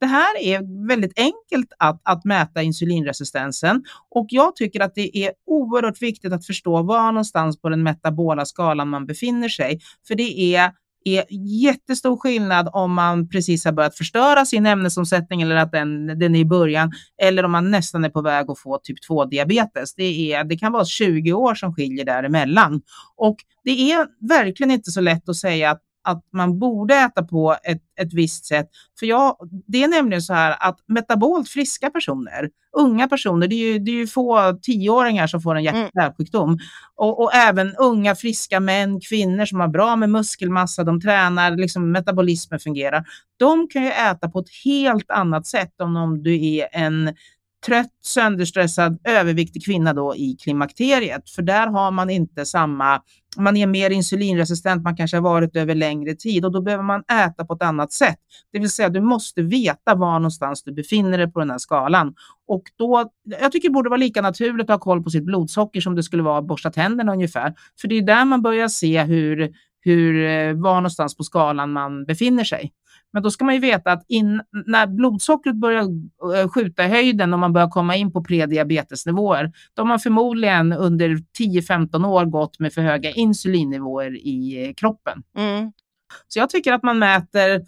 [0.00, 5.32] Det här är väldigt enkelt att, att mäta insulinresistensen och jag tycker att det är
[5.46, 9.80] oerhört viktigt att förstå var någonstans på den metabola skalan man befinner sig.
[10.08, 10.72] För det är
[11.04, 11.24] är
[11.62, 16.40] jättestor skillnad om man precis har börjat förstöra sin ämnesomsättning eller att den, den är
[16.40, 19.94] i början eller om man nästan är på väg att få typ 2-diabetes.
[19.96, 22.80] Det, det kan vara 20 år som skiljer däremellan.
[23.16, 27.56] Och det är verkligen inte så lätt att säga att att man borde äta på
[27.64, 28.68] ett, ett visst sätt.
[28.98, 29.36] För jag,
[29.66, 33.90] det är nämligen så här att metabolt friska personer, unga personer, det är ju, det
[33.90, 36.48] är ju få tioåringar som får en hjärt-kärlsjukdom.
[36.48, 36.58] Mm.
[36.96, 41.92] Och, och, även unga friska män, kvinnor som har bra med muskelmassa, de tränar, liksom
[41.92, 43.04] metabolismen fungerar.
[43.36, 47.14] De kan ju äta på ett helt annat sätt om, om du är en
[47.66, 51.30] trött, sönderstressad, överviktig kvinna då i klimakteriet.
[51.30, 53.02] För där har man inte samma,
[53.36, 57.00] man är mer insulinresistent, man kanske har varit över längre tid och då behöver man
[57.00, 58.18] äta på ett annat sätt.
[58.52, 62.14] Det vill säga du måste veta var någonstans du befinner dig på den här skalan.
[62.48, 65.80] Och då, jag tycker det borde vara lika naturligt att ha koll på sitt blodsocker
[65.80, 67.54] som det skulle vara att borsta tänderna ungefär.
[67.80, 72.04] För det är där man börjar se hur, hur, eh, var någonstans på skalan man
[72.04, 72.72] befinner sig.
[73.14, 77.32] Men då ska man ju veta att in, när blodsockret börjar eh, skjuta i höjden
[77.32, 82.58] och man börjar komma in på prediabetesnivåer, då har man förmodligen under 10-15 år gått
[82.58, 85.22] med för höga insulinnivåer i eh, kroppen.
[85.38, 85.72] Mm.
[86.28, 87.62] Så jag tycker att man mäter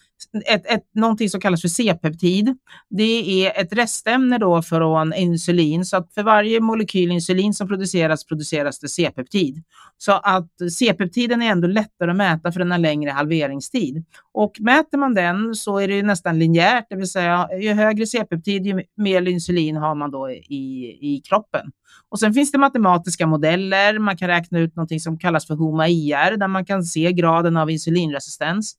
[0.47, 2.57] ett, ett, någonting som kallas för C-peptid.
[2.91, 8.25] Det är ett restämne då från insulin, så att för varje molekyl insulin som produceras,
[8.25, 9.63] produceras det C-peptid.
[9.99, 14.05] Så att C-peptiden är ändå lättare att mäta för den har längre halveringstid.
[14.33, 18.67] Och mäter man den så är det nästan linjärt, det vill säga ju högre C-peptid,
[18.67, 21.71] ju mer insulin har man då i, i kroppen.
[22.09, 26.37] Och sen finns det matematiska modeller, man kan räkna ut någonting som kallas för HOMA-IR,
[26.37, 28.77] där man kan se graden av insulinresistens.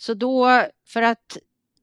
[0.00, 1.36] Så då, för att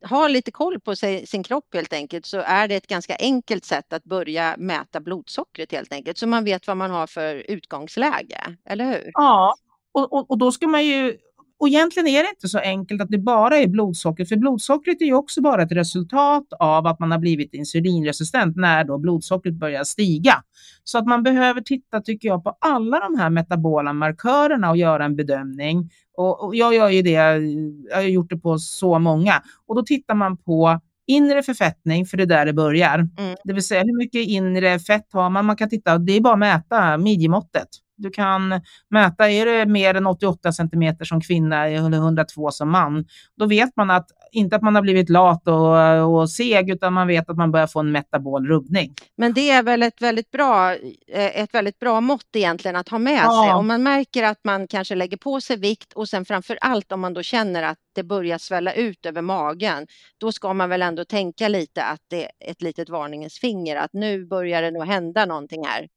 [0.10, 3.66] ha lite koll på sig, sin kropp helt enkelt, så är det ett ganska enkelt
[3.66, 8.58] sätt att börja mäta blodsockret helt enkelt, så man vet vad man har för utgångsläge,
[8.66, 9.12] eller hur?
[9.14, 9.56] Ja,
[9.92, 11.18] och, och, och då ska man ju
[11.60, 15.06] och egentligen är det inte så enkelt att det bara är blodsockret, för blodsockret är
[15.06, 19.84] ju också bara ett resultat av att man har blivit insulinresistent när då blodsockret börjar
[19.84, 20.44] stiga.
[20.84, 25.06] Så att man behöver titta, tycker jag, på alla de här metabola markörerna och göra
[25.06, 25.90] en bedömning.
[26.18, 29.44] Och, och jag gör ju det, jag har gjort det på så många.
[29.68, 32.96] Och då tittar man på inre förfettning, för det är där det börjar.
[32.96, 33.36] Mm.
[33.44, 35.46] Det vill säga hur mycket inre fett har man?
[35.46, 37.68] Man kan titta, det är bara att mäta midjemåttet.
[37.98, 43.06] Du kan mäta, är det mer än 88 centimeter som kvinna eller 102 som man,
[43.38, 47.08] då vet man att, inte att man har blivit lat och, och seg, utan man
[47.08, 48.94] vet att man börjar få en metabol rubbning.
[49.18, 50.74] Men det är väl ett väldigt bra,
[51.08, 53.44] eh, ett väldigt bra mått egentligen att ha med ja.
[53.44, 53.54] sig.
[53.54, 57.00] Om man märker att man kanske lägger på sig vikt och sen framför allt om
[57.00, 61.06] man då känner att det börjar svälla ut över magen, då ska man väl ändå
[61.06, 65.26] tänka lite att det är ett litet varningens finger, att nu börjar det nog hända
[65.26, 65.88] någonting här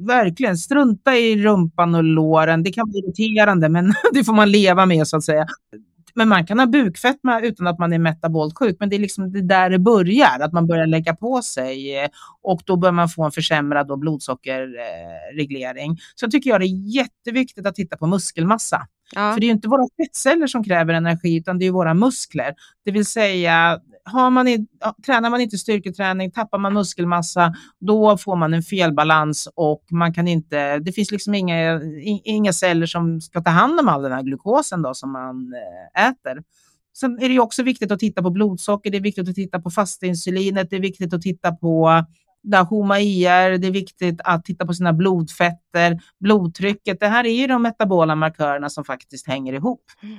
[0.00, 2.62] verkligen strunta i rumpan och låren.
[2.62, 5.46] Det kan bli irriterande, men det får man leva med så att säga.
[6.14, 9.42] Men man kan ha bukfetma utan att man är metabolsjuk, men det är liksom det
[9.42, 12.08] där det börjar, att man börjar lägga på sig eh,
[12.42, 15.98] och då bör man få en försämrad blodsockerreglering.
[16.14, 18.86] Så jag tycker jag det är jätteviktigt att titta på muskelmassa.
[19.14, 19.32] Ja.
[19.32, 22.54] För det är inte våra fettceller som kräver energi, utan det är våra muskler.
[22.84, 24.66] Det vill säga, har man i,
[25.06, 30.28] tränar man inte styrketräning, tappar man muskelmassa, då får man en felbalans och man kan
[30.28, 31.80] inte, det finns liksom inga,
[32.24, 35.54] inga celler som ska ta hand om all den här glukosen då som man
[35.96, 36.42] eh, äter.
[36.96, 39.70] Sen är det också viktigt att titta på blodsocker, det är viktigt att titta på
[39.70, 42.04] fastinsulinet, det är viktigt att titta på
[42.68, 47.00] HOMA-IR, det är viktigt att titta på sina blodfetter, blodtrycket.
[47.00, 49.82] Det här är ju de metabola markörerna som faktiskt hänger ihop.
[50.02, 50.18] Mm.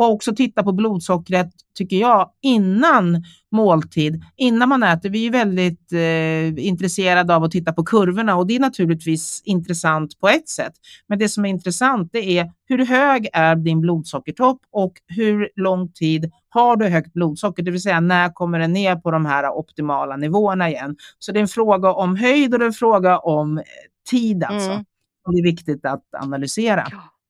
[0.00, 5.10] Och också titta på blodsockret, tycker jag, innan måltid, innan man äter.
[5.10, 10.20] Vi är väldigt eh, intresserade av att titta på kurvorna och det är naturligtvis intressant
[10.20, 10.72] på ett sätt.
[11.06, 15.92] Men det som är intressant det är hur hög är din blodsockertopp och hur lång
[15.92, 19.48] tid har du högt blodsocker, det vill säga när kommer det ner på de här
[19.50, 20.96] optimala nivåerna igen.
[21.18, 23.64] Så det är en fråga om höjd och det är en fråga om eh,
[24.10, 24.70] tid alltså.
[24.70, 24.84] Mm.
[25.32, 26.86] det är viktigt att analysera.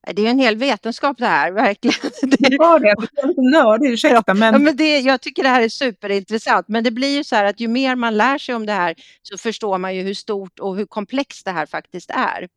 [0.07, 2.11] Det är en hel vetenskap det här, verkligen.
[2.23, 4.35] Det är, det, är lite nördig, ursäkta.
[4.35, 4.53] Men...
[4.53, 7.45] Ja, men det, jag tycker det här är superintressant, men det blir ju så här
[7.45, 10.59] att ju mer man lär sig om det här så förstår man ju hur stort
[10.59, 12.49] och hur komplext det här faktiskt är.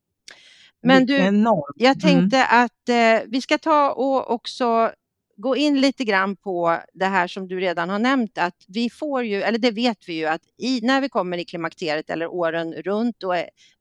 [0.84, 2.66] Men du, jag tänkte mm.
[2.66, 4.92] att eh, vi ska ta och också
[5.38, 9.24] gå in lite grann på det här som du redan har nämnt att vi får
[9.24, 12.74] ju, eller det vet vi ju att i, när vi kommer i klimakteriet eller åren
[12.74, 13.36] runt och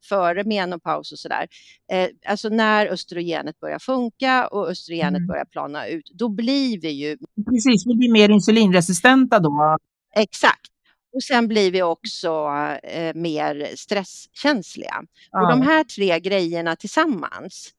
[0.08, 1.46] före menopaus och sådär,
[1.92, 5.26] eh, alltså när östrogenet börjar funka och östrogenet mm.
[5.26, 7.18] börjar plana ut, då blir vi ju...
[7.50, 9.78] Precis, vi blir mer insulinresistenta då.
[10.16, 10.72] Exakt.
[11.14, 12.28] Och sen blir vi också
[12.82, 15.02] eh, mer stresskänsliga.
[15.30, 15.42] Ja.
[15.42, 17.70] Och de här tre grejerna tillsammans,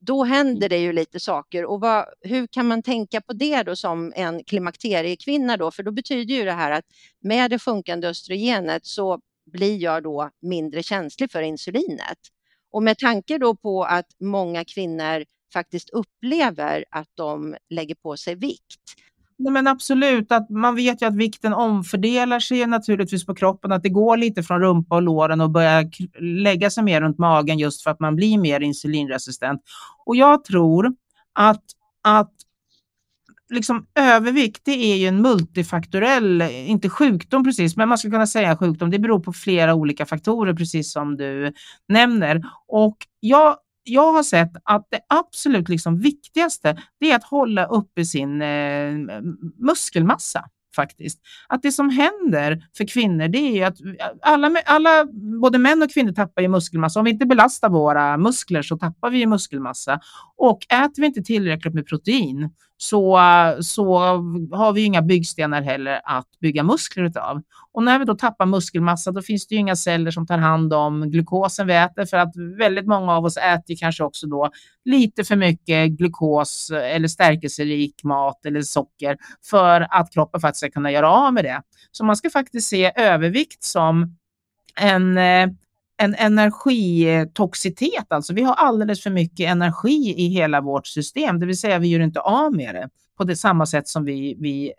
[0.00, 3.76] då händer det ju lite saker och vad, hur kan man tänka på det då
[3.76, 5.70] som en klimakteriekvinna då?
[5.70, 6.84] För då betyder ju det här att
[7.20, 9.20] med det sjunkande östrogenet så
[9.52, 12.18] blir jag då mindre känslig för insulinet.
[12.72, 18.34] Och med tanke då på att många kvinnor faktiskt upplever att de lägger på sig
[18.34, 18.80] vikt
[19.42, 23.82] Nej, men absolut, att man vet ju att vikten omfördelar sig naturligtvis på kroppen, att
[23.82, 27.82] det går lite från rumpa och låren och börjar lägga sig mer runt magen just
[27.82, 29.60] för att man blir mer insulinresistent.
[30.06, 30.94] Och jag tror
[31.34, 31.64] att,
[32.02, 32.32] att
[33.50, 38.56] liksom övervikt, det är ju en multifaktorell, inte sjukdom precis, men man skulle kunna säga
[38.56, 38.90] sjukdom.
[38.90, 41.52] Det beror på flera olika faktorer, precis som du
[41.88, 42.42] nämner.
[42.68, 43.56] Och jag,
[43.90, 48.92] jag har sett att det absolut liksom viktigaste, det är att hålla uppe sin eh,
[49.58, 50.44] muskelmassa
[50.76, 51.20] faktiskt.
[51.48, 53.76] Att det som händer för kvinnor, det är ju att
[54.22, 55.06] alla, alla,
[55.40, 57.00] både män och kvinnor tappar ju muskelmassa.
[57.00, 60.00] Om vi inte belastar våra muskler så tappar vi ju muskelmassa.
[60.36, 62.50] Och äter vi inte tillräckligt med protein
[62.82, 63.18] så,
[63.60, 63.98] så
[64.52, 67.42] har vi inga byggstenar heller att bygga muskler utav.
[67.72, 70.72] Och när vi då tappar muskelmassa, då finns det ju inga celler som tar hand
[70.72, 74.50] om glukosen vi äter, för att väldigt många av oss äter kanske också då
[74.84, 79.16] lite för mycket glukos eller stärkelserik mat eller socker
[79.50, 81.62] för att kroppen faktiskt ska kunna göra av med det.
[81.90, 84.16] Så man ska faktiskt se övervikt som
[84.76, 85.46] en eh,
[86.02, 91.58] en energitoxitet, alltså vi har alldeles för mycket energi i hela vårt system, det vill
[91.58, 92.88] säga vi gör inte av med det
[93.18, 94.72] på det samma sätt som vi, vi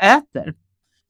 [0.00, 0.54] eh, äter.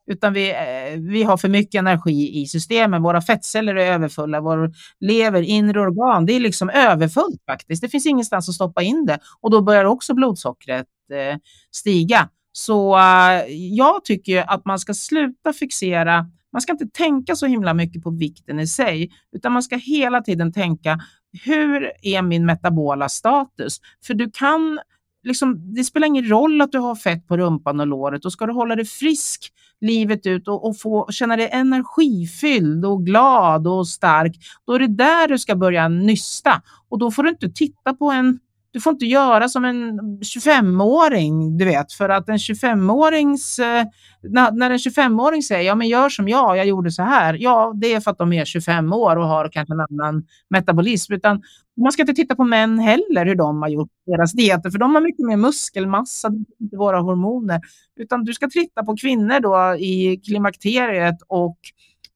[0.06, 3.02] Utan vi, eh, vi har för mycket energi i systemen.
[3.02, 7.82] Våra fettceller är överfulla, vår lever, inre organ, det är liksom överfullt faktiskt.
[7.82, 11.38] Det finns ingenstans att stoppa in det och då börjar också blodsockret eh,
[11.70, 12.28] stiga.
[12.52, 17.74] Så uh, jag tycker att man ska sluta fixera man ska inte tänka så himla
[17.74, 21.00] mycket på vikten i sig, utan man ska hela tiden tänka
[21.44, 23.80] hur är min metabola status?
[24.06, 24.80] För du kan,
[25.22, 28.46] liksom, det spelar ingen roll att du har fett på rumpan och låret och ska
[28.46, 33.88] du hålla dig frisk livet ut och, och få känna dig energifylld och glad och
[33.88, 34.36] stark,
[34.66, 36.62] då är det där du ska börja nysta.
[36.88, 38.38] Och då får du inte titta på en
[38.72, 43.84] du får inte göra som en 25-åring, du vet, för att en 25-årings, eh,
[44.22, 47.72] när, när en 25-åring säger ja men gör som jag, jag gjorde så här, ja
[47.76, 51.42] det är för att de är 25 år och har kanske en annan metabolism, utan
[51.76, 54.94] man ska inte titta på män heller, hur de har gjort deras dieter, för de
[54.94, 56.28] har mycket mer muskelmassa,
[56.60, 57.60] inte våra hormoner,
[58.00, 61.58] utan du ska titta på kvinnor då i klimakteriet och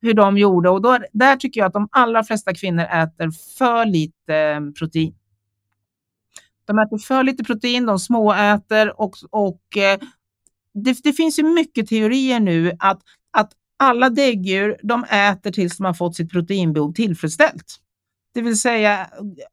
[0.01, 3.85] hur de gjorde och då, där tycker jag att de allra flesta kvinnor äter för
[3.85, 5.15] lite eh, protein.
[6.67, 9.99] De äter för lite protein, de småäter och, och eh,
[10.75, 13.01] det, det, finns ju mycket teorier nu att,
[13.31, 17.81] att alla däggdjur de äter tills de har fått sitt proteinbehov tillfredsställt.
[18.35, 19.07] Det vill säga,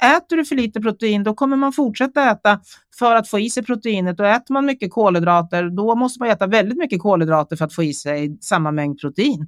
[0.03, 2.59] äter du för lite protein, då kommer man fortsätta äta
[2.99, 4.19] för att få i sig proteinet.
[4.19, 7.83] Och äter man mycket kolhydrater, då måste man äta väldigt mycket kolhydrater för att få
[7.83, 9.47] i sig samma mängd protein.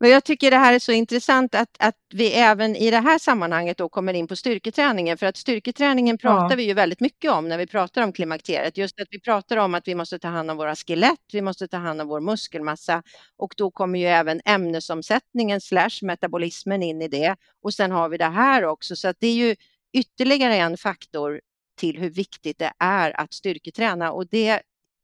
[0.00, 3.18] Men jag tycker det här är så intressant att, att vi även i det här
[3.18, 5.18] sammanhanget då kommer in på styrketräningen.
[5.18, 6.56] För att styrketräningen pratar ja.
[6.56, 8.76] vi ju väldigt mycket om när vi pratar om klimakteriet.
[8.76, 11.68] Just att vi pratar om att vi måste ta hand om våra skelett, vi måste
[11.68, 13.02] ta hand om vår muskelmassa
[13.36, 17.36] och då kommer ju även ämnesomsättningen slash metabolismen in i det.
[17.62, 19.56] Och sen har vi det här också, så att det är ju
[19.92, 21.40] ytterligare en faktor
[21.76, 24.50] till hur viktigt det är att styrketräna och det,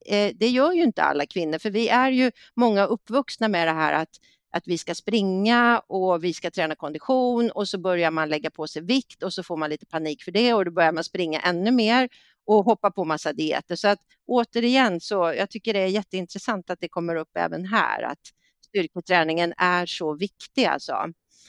[0.06, 3.72] eh, det gör ju inte alla kvinnor, för vi är ju många uppvuxna med det
[3.72, 4.18] här att
[4.52, 8.66] att vi ska springa och vi ska träna kondition och så börjar man lägga på
[8.66, 11.40] sig vikt och så får man lite panik för det och då börjar man springa
[11.40, 12.08] ännu mer
[12.46, 13.76] och hoppa på massa dieter.
[13.76, 18.02] Så att återigen så jag tycker det är jätteintressant att det kommer upp även här
[18.02, 18.20] att
[18.66, 20.92] styrketräningen är så viktig alltså.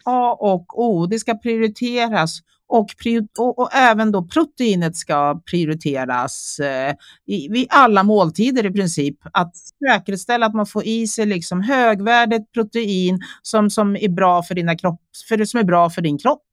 [0.04, 2.90] A och O, det ska prioriteras och,
[3.38, 6.96] och, och, även då proteinet ska prioriteras eh,
[7.26, 9.18] i, vid alla måltider i princip.
[9.34, 14.56] Att säkerställa att man får i sig liksom högvärdigt protein som, som, är bra för,
[14.56, 16.44] dina kropp, för som är bra för din kropp.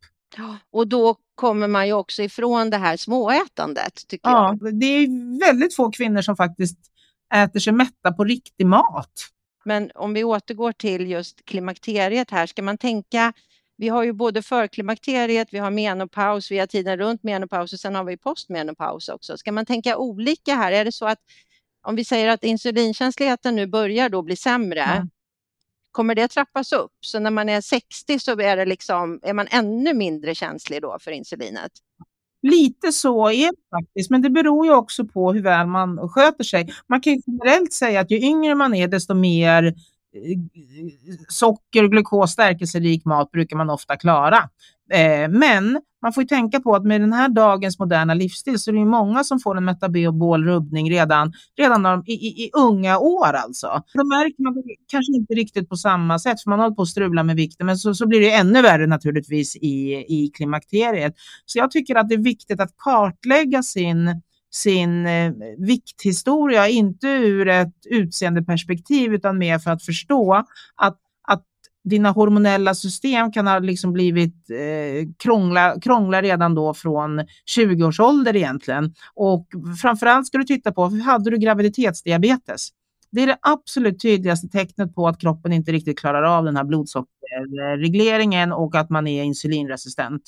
[0.73, 4.09] Och då kommer man ju också ifrån det här småätandet.
[4.09, 4.81] Tycker ja, jag.
[4.81, 6.79] Det är väldigt få kvinnor som faktiskt
[7.35, 9.13] äter sig mätta på riktig mat.
[9.65, 13.33] Men om vi återgår till just klimakteriet här, ska man tänka
[13.81, 17.95] vi har ju både förklimakteriet, vi har menopaus, vi har tiden runt menopaus och sen
[17.95, 19.37] har vi postmenopaus också.
[19.37, 20.73] Ska man tänka olika här?
[20.73, 21.19] Är det så att
[21.83, 25.09] om vi säger att insulinkänsligheten nu börjar då bli sämre, mm.
[25.91, 26.93] kommer det trappas upp?
[27.01, 30.99] Så när man är 60 så är, det liksom, är man ännu mindre känslig då
[31.01, 31.73] för insulinet?
[32.43, 36.45] Lite så är det faktiskt, men det beror ju också på hur väl man sköter
[36.45, 36.73] sig.
[36.87, 39.75] Man kan ju generellt säga att ju yngre man är, desto mer
[40.15, 40.39] Eh,
[41.29, 44.37] socker, glukos, stärkelserik mat brukar man ofta klara.
[44.93, 48.75] Eh, men man får tänka på att med den här dagens moderna livsstil så är
[48.75, 53.33] det många som får en metabol rubbning redan, redan i, i, i, unga år.
[53.33, 53.83] Alltså.
[53.95, 54.55] Då märker man
[54.91, 57.79] kanske inte riktigt på samma sätt, för man håller på att strula med vikten, men
[57.79, 61.15] så, så blir det ännu värre naturligtvis i, i klimakteriet.
[61.47, 67.49] Så jag tycker att det är viktigt att kartlägga sin sin eh, vikthistoria, inte ur
[67.49, 70.35] ett utseendeperspektiv utan mer för att förstå
[70.77, 70.99] att,
[71.29, 71.45] att
[71.85, 78.01] dina hormonella system kan ha liksom blivit eh, krångla, krångla redan då från 20 års
[78.01, 78.95] ålder egentligen.
[79.15, 79.47] Och
[79.83, 82.69] framförallt ska du titta på, hade du graviditetsdiabetes?
[83.13, 86.65] Det är det absolut tydligaste tecknet på att kroppen inte riktigt klarar av den här
[87.37, 90.23] Eh, regleringen och att man är insulinresistent.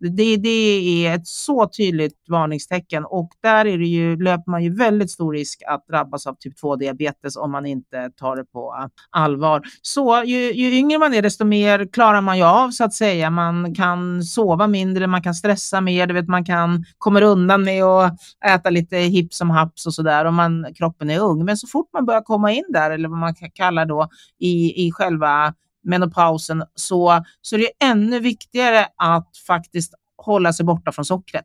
[0.00, 4.76] Det, det är ett så tydligt varningstecken och där är det ju, löper man ju
[4.76, 8.88] väldigt stor risk att drabbas av typ 2-diabetes om man inte tar det på eh,
[9.10, 9.62] allvar.
[9.82, 13.30] Så ju, ju yngre man är, desto mer klarar man ju av så att säga.
[13.30, 17.84] Man kan sova mindre, man kan stressa mer, du vet, man kan kommer undan med
[17.84, 21.44] att äta lite hipp som haps och sådär om man, kroppen är ung.
[21.44, 24.92] Men så fort man börjar komma in där, eller vad man kallar då i, i
[24.92, 31.44] själva menopausen, så, så är det ännu viktigare att faktiskt hålla sig borta från sockret.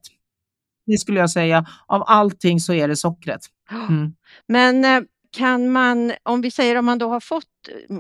[0.86, 1.65] Det skulle jag säga.
[1.88, 3.41] Av allting så är det sockret.
[3.71, 4.13] Mm.
[4.47, 7.45] Men eh, kan man, om vi säger om man då har fått,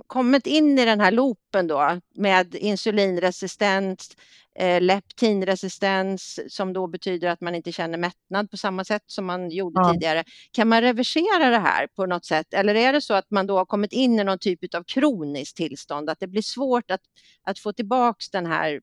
[0.07, 4.17] kommit in i den här loopen då med insulinresistens,
[4.55, 9.49] eh, leptinresistens som då betyder att man inte känner mättnad på samma sätt som man
[9.49, 9.93] gjorde ja.
[9.93, 10.23] tidigare.
[10.51, 13.57] Kan man reversera det här på något sätt eller är det så att man då
[13.57, 17.01] har kommit in i någon typ av kroniskt tillstånd, att det blir svårt att,
[17.43, 18.81] att få tillbaks den här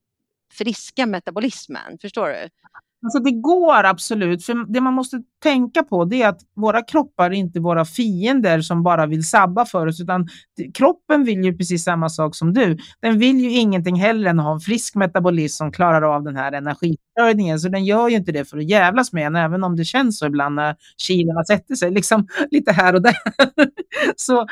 [0.53, 1.99] friska metabolismen?
[2.01, 2.49] Förstår du?
[3.03, 7.31] Alltså det går absolut, för det man måste tänka på det är att våra kroppar
[7.31, 10.29] är inte våra fiender som bara vill sabba för oss, utan
[10.75, 12.79] kroppen vill ju precis samma sak som du.
[13.01, 16.37] Den vill ju ingenting hellre än att ha en frisk metabolism som klarar av den
[16.37, 19.77] här energiförsörjningen, så den gör ju inte det för att jävlas med en, även om
[19.77, 23.15] det känns så ibland när kilona sätter sig liksom lite här och där.
[24.17, 24.47] så,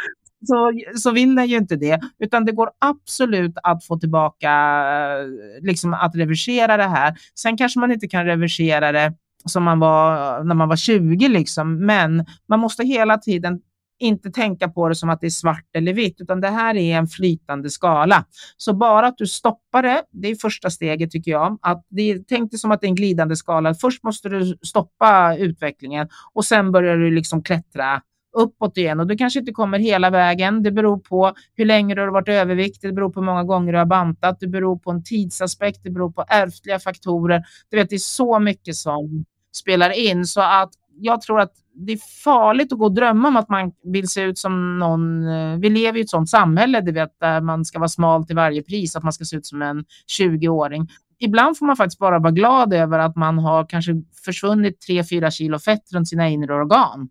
[0.46, 5.26] så, så vill den ju inte det, utan det går absolut att få tillbaka, eh,
[5.62, 7.14] liksom att reversera det här.
[7.34, 9.12] Sen kanske man inte kan reversera det
[9.44, 11.86] som man var när man var 20, liksom.
[11.86, 13.60] men man måste hela tiden
[14.00, 16.98] inte tänka på det som att det är svart eller vitt, utan det här är
[16.98, 18.24] en flytande skala.
[18.56, 21.58] Så bara att du stoppar det, det är första steget tycker jag.
[21.62, 23.74] Att det, tänk dig som att det är en glidande skala.
[23.74, 28.02] Först måste du stoppa utvecklingen och sen börjar du liksom klättra
[28.38, 30.62] uppåt igen och du kanske inte kommer hela vägen.
[30.62, 33.72] Det beror på hur länge du har varit överviktig, det beror på hur många gånger
[33.72, 37.42] du har bantat, det beror på en tidsaspekt, det beror på ärftliga faktorer.
[37.70, 40.70] Du vet, det är så mycket som spelar in så att
[41.00, 44.22] jag tror att det är farligt att gå och drömma om att man vill se
[44.22, 45.28] ut som någon.
[45.28, 48.36] Eh, vi lever i ett sånt samhälle, du vet, där man ska vara smal till
[48.36, 49.84] varje pris, att man ska se ut som en
[50.18, 50.88] 20-åring.
[51.18, 53.92] Ibland får man faktiskt bara vara glad över att man har kanske
[54.24, 57.08] försvunnit 3-4 kilo fett runt sina inre organ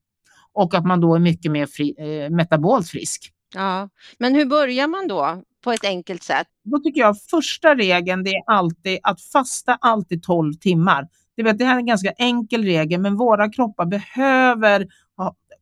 [0.58, 3.32] och att man då är mycket mer fri, eh, metabolt frisk.
[3.56, 3.90] Ja,
[4.20, 6.48] men hur börjar man då på ett enkelt sätt?
[6.64, 11.08] Då tycker jag första regeln det är alltid att fasta alltid 12 timmar.
[11.36, 14.88] Det, vet, det här är en ganska enkel regel, men våra kroppar behöver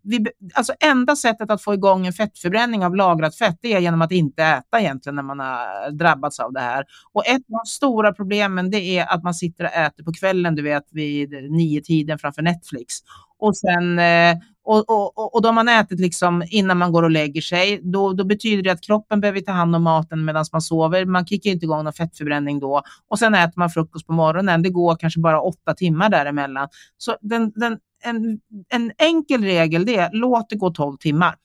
[0.06, 4.12] vi, alltså enda sättet att få igång en fettförbränning av lagrat fett är genom att
[4.12, 6.86] inte äta egentligen när man har drabbats av det här.
[7.14, 10.56] Och ett av de stora problemen det är att man sitter och äter på kvällen,
[10.56, 12.96] du vet vid nio tiden framför Netflix.
[13.40, 17.12] Och sen eh, och, och, och då har man ätit liksom innan man går och
[17.12, 20.62] lägger sig, då, då betyder det att kroppen behöver ta hand om maten medan man
[20.62, 21.06] sover.
[21.06, 22.82] Man kickar inte igång någon fettförbränning då.
[23.10, 24.62] Och sen äter man frukost på morgonen.
[24.62, 26.68] Det går kanske bara åtta timmar däremellan.
[26.98, 31.36] Så den, den, en, en enkel regel det är låt det gå 12 timmar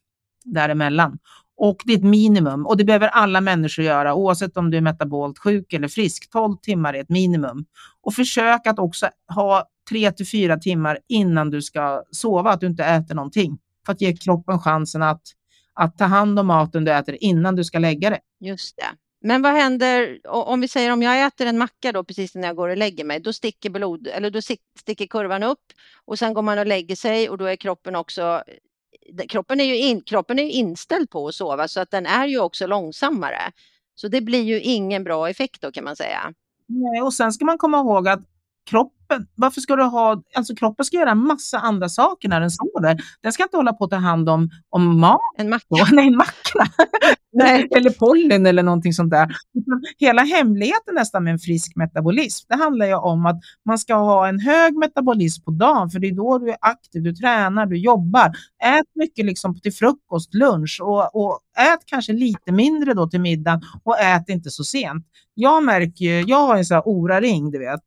[0.44, 1.18] däremellan.
[1.56, 4.80] Och det är ett minimum och det behöver alla människor göra oavsett om du är
[4.80, 6.30] metabolt sjuk eller frisk.
[6.30, 7.64] 12 timmar är ett minimum.
[8.02, 12.66] Och försök att också ha tre till fyra timmar innan du ska sova, att du
[12.66, 13.58] inte äter någonting.
[13.86, 15.22] För att ge kroppen chansen att,
[15.74, 18.20] att ta hand om maten du äter innan du ska lägga det.
[18.40, 18.96] Just det.
[19.22, 22.56] Men vad händer om vi säger om jag äter en macka då precis när jag
[22.56, 24.40] går och lägger mig, då sticker blod eller då
[24.78, 25.64] sticker kurvan upp
[26.04, 28.42] och sen går man och lägger sig och då är kroppen också
[29.28, 32.40] kroppen är ju in, kroppen är inställd på att sova så att den är ju
[32.40, 33.52] också långsammare.
[33.94, 36.34] Så det blir ju ingen bra effekt då kan man säga.
[36.66, 38.20] Nej, och sen ska man komma ihåg att
[39.10, 43.00] kroppen, varför ska du ha, alltså kroppen ska göra massa andra saker när den sover.
[43.22, 45.20] Den ska inte hålla på att ta hand om, om mat.
[45.38, 45.64] En macka.
[45.92, 46.70] Nej, en macka.
[47.32, 47.68] Nej.
[47.76, 49.28] eller pollen eller någonting sånt där.
[49.98, 54.28] Hela hemligheten nästan med en frisk metabolism, det handlar ju om att man ska ha
[54.28, 57.76] en hög metabolism på dagen, för det är då du är aktiv, du tränar, du
[57.76, 58.26] jobbar.
[58.64, 63.60] Ät mycket liksom till frukost, lunch och, och ät kanske lite mindre då till middagen
[63.84, 65.06] och ät inte så sent.
[65.34, 67.84] Jag märker ju, jag har en sån här ora-ring, du vet,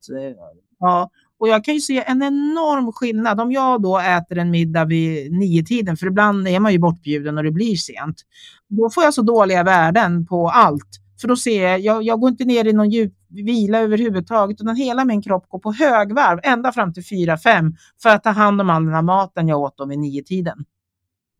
[0.84, 1.10] Ja,
[1.40, 5.32] och jag kan ju se en enorm skillnad om jag då äter en middag vid
[5.32, 8.22] nio tiden, för ibland är man ju bortbjuden och det blir sent.
[8.68, 10.90] Då får jag så dåliga värden på allt.
[11.22, 14.76] För då ser jag, jag, jag går inte ner i någon djup vila överhuvudtaget, utan
[14.76, 18.70] hela min kropp går på högvarv ända fram till 4-5 för att ta hand om
[18.70, 20.66] all den här maten jag åt vid nio tiden.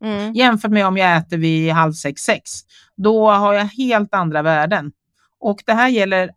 [0.04, 0.32] Mm.
[0.32, 2.50] Jämfört med om jag äter vid halv sex, sex.
[2.96, 4.92] Då har jag helt andra värden.
[5.40, 6.30] Och det här gäller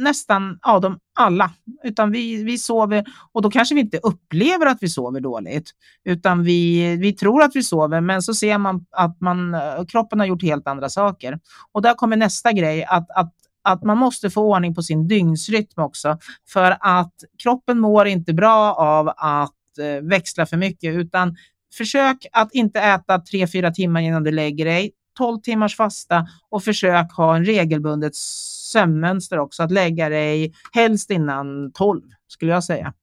[0.00, 1.50] nästan ja, de alla.
[1.84, 5.70] Utan vi, vi sover och då kanske vi inte upplever att vi sover dåligt.
[6.04, 10.20] Utan vi, vi tror att vi sover men så ser man att man, eh, kroppen
[10.20, 11.38] har gjort helt andra saker.
[11.72, 15.82] Och där kommer nästa grej att, att att man måste få ordning på sin dygnsrytm
[15.82, 16.18] också.
[16.48, 21.36] För att kroppen mår inte bra av att eh, växla för mycket utan
[21.74, 24.92] försök att inte äta 3-4 timmar innan du lägger dig.
[25.20, 29.62] 12 timmars fasta och försök ha en regelbundet sömnmönster också.
[29.62, 32.94] Att lägga dig helst innan 12 skulle jag säga.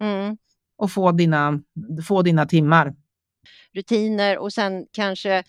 [0.00, 0.36] Mm.
[0.76, 1.60] Och få dina,
[2.08, 2.94] få dina timmar.
[3.74, 5.44] Rutiner och sen kanske,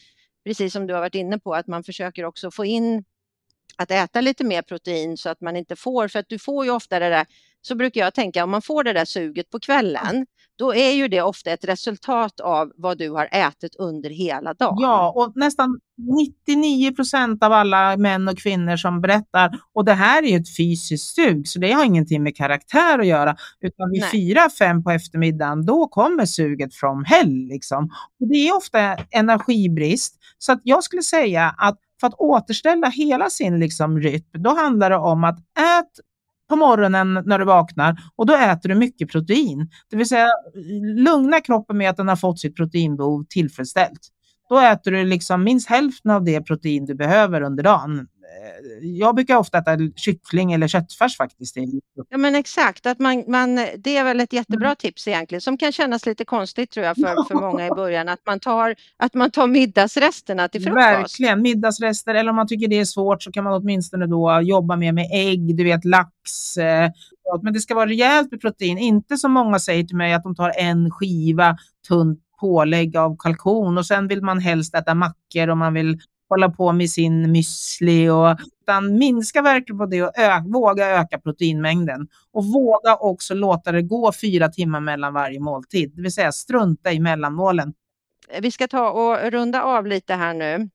[0.45, 3.03] precis som du har varit inne på, att man försöker också få in
[3.75, 6.71] att äta lite mer protein så att man inte får, för att du får ju
[6.71, 7.25] ofta det där,
[7.61, 10.25] så brukar jag tänka, om man får det där suget på kvällen,
[10.57, 14.77] då är ju det ofta ett resultat av vad du har ätit under hela dagen.
[14.79, 15.79] Ja, och nästan
[16.47, 20.57] 99 procent av alla män och kvinnor som berättar, och det här är ju ett
[20.57, 24.91] fysiskt sug, så det har ingenting med karaktär att göra, utan vid fyra, fem på
[24.91, 27.47] eftermiddagen, då kommer suget från hell.
[27.47, 27.89] Liksom.
[28.19, 28.79] Och det är ofta
[29.11, 34.49] energibrist, så att jag skulle säga att för att återställa hela sin liksom, rytm, då
[34.49, 35.99] handlar det om att ät
[36.49, 39.69] på morgonen när du vaknar och då äter du mycket protein.
[39.89, 40.27] Det vill säga
[40.97, 43.99] lugna kroppen med att den har fått sitt proteinbehov tillfredsställt.
[44.49, 48.07] Då äter du liksom minst hälften av det protein du behöver under dagen.
[48.27, 51.57] Eh, Jag brukar ofta äta kyckling eller köttfärs faktiskt.
[52.09, 54.75] Ja men exakt, att man, man, det är väl ett jättebra Mm.
[54.75, 58.19] tips egentligen som kan kännas lite konstigt tror jag för, för många i början att
[58.25, 60.77] man tar, att man tar middagsresterna till frukost.
[60.85, 64.75] Verkligen, middagsrester eller om man tycker det är svårt så kan man åtminstone då jobba
[64.75, 66.57] mer med ägg, du vet lax.
[66.57, 66.89] Eh,
[67.43, 70.35] men det ska vara rejält med protein, inte som många säger till mig att de
[70.35, 71.57] tar en skiva
[71.87, 75.99] tunt pålägg av kalkon och sen vill man helst äta mackor och man vill
[76.29, 81.19] hålla på med sin müsli och utan minska verkligen på det och ö- våga öka
[81.19, 86.31] proteinmängden och våga också låta det gå fyra timmar mellan varje måltid, det vill säga
[86.31, 87.73] strunta i mellanmålen.
[88.41, 90.69] Vi ska ta och runda av lite här nu.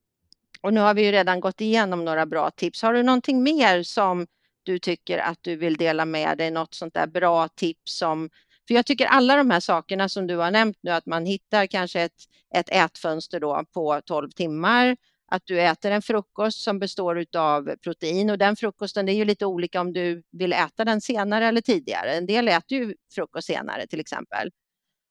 [0.61, 2.83] Och nu har vi ju redan gått igenom några bra tips.
[2.83, 4.27] Har du någonting mer som
[4.63, 6.51] du tycker att du vill dela med dig?
[6.51, 8.31] Något sånt där bra tips som
[8.69, 11.67] för jag tycker alla de här sakerna som du har nämnt nu, att man hittar
[11.67, 12.13] kanske ett,
[12.55, 14.97] ett ätfönster då på 12 timmar,
[15.33, 19.25] att du äter en frukost som består av protein och den frukosten det är ju
[19.25, 22.13] lite olika om du vill äta den senare eller tidigare.
[22.15, 24.51] En del äter ju frukost senare till exempel.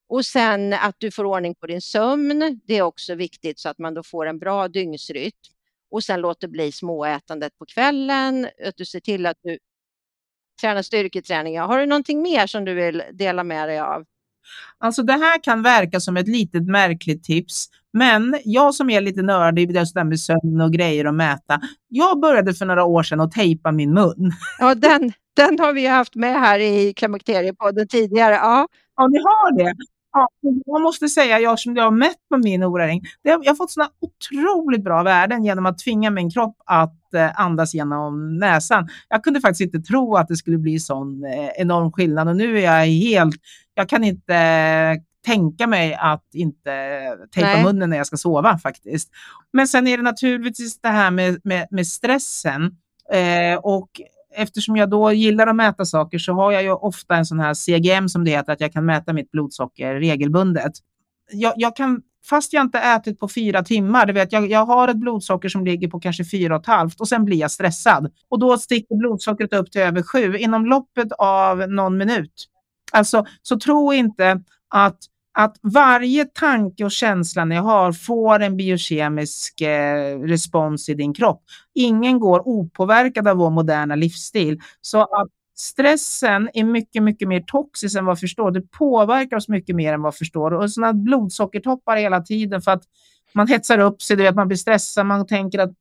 [0.10, 3.80] Och sen att du får ordning på din sömn, det är också viktigt så att
[3.80, 5.32] man då får en bra dygnsrytm.
[5.92, 9.58] Och sen låter bli småätandet på kvällen, att du ser till att du
[10.62, 11.60] tränar styrketräning.
[11.60, 14.06] Har du någonting mer som du vill dela med dig av?
[14.78, 19.22] Alltså det här kan verka som ett litet märkligt tips, men jag som är lite
[19.22, 23.20] nördig det där med sömn och grejer och mäta, jag började för några år sedan
[23.20, 24.32] att tejpa min mun.
[24.60, 28.34] Ja, den, den har vi haft med här i Klimakteriepodden tidigare.
[28.34, 28.68] Ja,
[29.02, 29.74] Ja, ni har det?
[30.14, 30.30] Ja,
[30.66, 32.64] jag måste säga, jag som jag har mätt på min
[33.34, 37.40] har- jag har fått såna otroligt bra värden genom att tvinga min kropp att eh,
[37.42, 38.88] andas genom näsan.
[39.10, 42.58] Jag kunde faktiskt inte tro att det skulle bli sån eh, enorm skillnad och nu
[42.58, 43.36] är jag helt,
[43.74, 44.36] jag kan inte
[45.26, 46.72] tänka mig att inte
[47.36, 47.64] tejpa Nej.
[47.64, 49.10] munnen när jag ska sova faktiskt.
[49.54, 52.62] Men sen är det naturligtvis det här med, med, med stressen
[53.14, 53.90] eh, och
[54.34, 57.54] eftersom jag då gillar att mäta saker så har jag ju ofta en sån här
[57.54, 60.72] CGM som det heter, att jag kan mäta mitt blodsocker regelbundet.
[61.32, 64.88] Jag, jag kan, fast jag inte ätit på fyra timmar, du vet, jag, jag har
[64.88, 68.12] ett blodsocker som ligger på kanske fyra och ett halvt och sen blir jag stressad.
[68.30, 72.48] Och då sticker blodsockret upp till över sju inom loppet av någon minut.
[72.92, 74.98] Alltså, så tro inte att
[75.34, 81.44] att varje tanke och känsla ni har får en biokemisk eh, respons i din kropp.
[81.74, 84.60] Ingen går opåverkad av vår moderna livsstil.
[84.82, 88.52] Så att stressen är mycket, mycket mer toxisk än vad vi förstår.
[88.52, 90.54] Det påverkar oss mycket mer än vad vi förstår.
[90.54, 92.84] Och sådana blodsockertoppar hela tiden för att
[93.34, 95.76] man hetsar upp sig, du vet, man blir stressad, man tänker att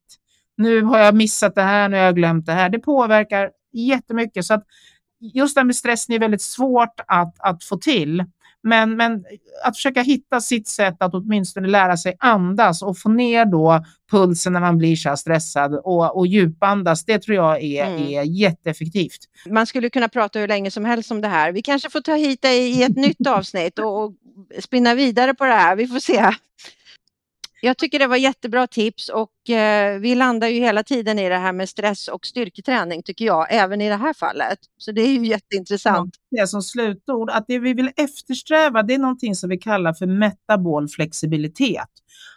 [0.57, 2.69] nu har jag missat det här, nu har jag glömt det här.
[2.69, 4.45] Det påverkar jättemycket.
[4.45, 4.63] Så att
[5.19, 8.25] just det här med stressen är väldigt svårt att, att få till.
[8.63, 9.23] Men, men
[9.63, 14.53] att försöka hitta sitt sätt att åtminstone lära sig andas och få ner då pulsen
[14.53, 18.03] när man blir så här stressad och, och djupandas, det tror jag är, Mm.
[18.07, 19.19] är jätteeffektivt.
[19.49, 21.51] man skulle kunna prata hur länge som helst om det här.
[21.51, 24.13] Vi kanske får ta hit dig i ett nytt avsnitt och, och
[24.59, 25.75] spinna vidare på det här.
[25.75, 26.29] Vi får se.
[27.63, 31.37] Jag tycker det var jättebra tips och eh, vi landar ju hela tiden i det
[31.37, 34.59] här med stress och styrketräning tycker jag, även i det här fallet.
[34.77, 36.15] Så det är ju jätteintressant.
[36.29, 39.93] Ja, det som slutord, att det vi vill eftersträva det är någonting som vi kallar
[39.93, 41.89] för metabol flexibilitet.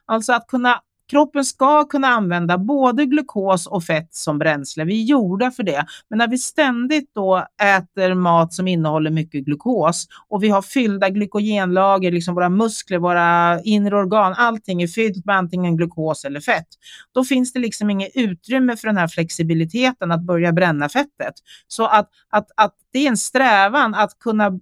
[0.07, 0.81] Alltså att kunna
[1.15, 4.85] Kroppen ska kunna använda både glukos och fett som bränsle.
[4.85, 5.87] Vi är gjorda för det.
[6.11, 11.11] Men när vi ständigt då äter mat som innehåller mycket glukos och vi har fyllda
[11.11, 16.69] glykogenlager, liksom våra muskler, våra inre organ, allting är fyllt med antingen glukos eller fett.
[17.13, 21.35] Då finns det liksom inget utrymme för den här flexibiliteten att börja bränna fettet.
[21.69, 24.61] Så att, att, att det är en strävan att kunna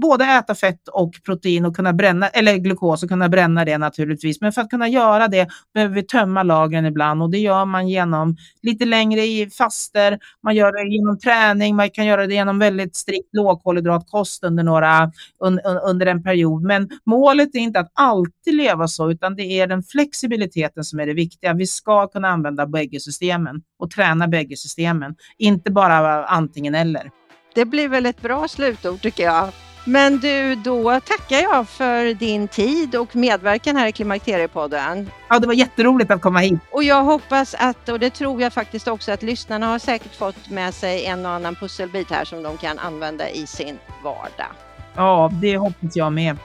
[0.00, 4.40] både äta fett och protein och kunna bränna, eller glukos och kunna bränna det naturligtvis.
[4.40, 7.88] Men för att kunna göra det behöver vi tömma lagren ibland och det gör man
[7.88, 12.58] genom lite längre i faster, man gör det genom träning, man kan göra det genom
[12.58, 15.12] väldigt strikt lågkolhydratkost under, några,
[15.44, 16.62] un, un, under en period.
[16.62, 21.06] Men målet är inte att alltid leva så, utan det är den flexibiliteten som är
[21.06, 21.54] det viktiga.
[21.54, 27.10] Vi ska kunna använda bägge systemen och träna bägge systemen, inte bara antingen eller.
[27.54, 29.48] Det blir väl ett bra slutord tycker jag.
[29.88, 35.10] Men du, då tackar jag för din tid och medverkan här i Klimakteriepodden.
[35.28, 36.60] Ja, det var jätteroligt att komma hit.
[36.70, 40.50] Och jag hoppas att, och det tror jag faktiskt också, att lyssnarna har säkert fått
[40.50, 44.52] med sig en och annan pusselbit här som de kan använda i sin vardag.
[44.96, 46.36] Ja, det hoppas jag med.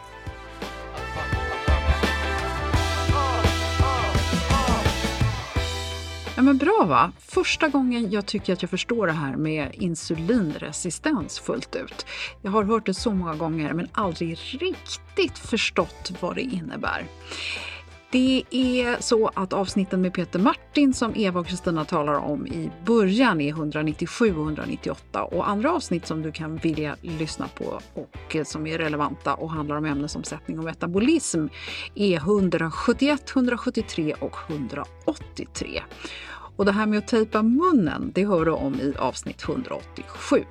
[6.35, 7.11] Ja, men bra va?
[7.19, 12.05] Första gången jag tycker att jag förstår det här med insulinresistens fullt ut.
[12.41, 17.05] Jag har hört det så många gånger men aldrig riktigt förstått vad det innebär.
[18.13, 22.71] Det är så att avsnitten med Peter Martin som Eva och Kristina talar om i
[22.85, 28.35] början är 197 och 198 och andra avsnitt som du kan vilja lyssna på och
[28.35, 31.47] eh, som är relevanta och handlar om ämnesomsättning och metabolism
[31.95, 35.81] är 171, 173 och 183.
[36.55, 40.43] Och det här med att tejpa munnen, det hör du om i avsnitt 187.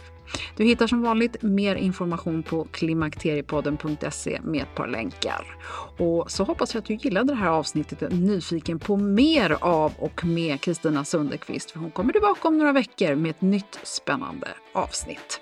[0.57, 5.57] Du hittar som vanligt mer information på klimakteriepodden.se med ett par länkar.
[5.99, 9.57] Och så hoppas jag att du gillade det här avsnittet och är nyfiken på mer
[9.61, 11.71] av och med Kristina Sundekvist.
[11.71, 15.41] För hon kommer tillbaka om några veckor med ett nytt spännande avsnitt.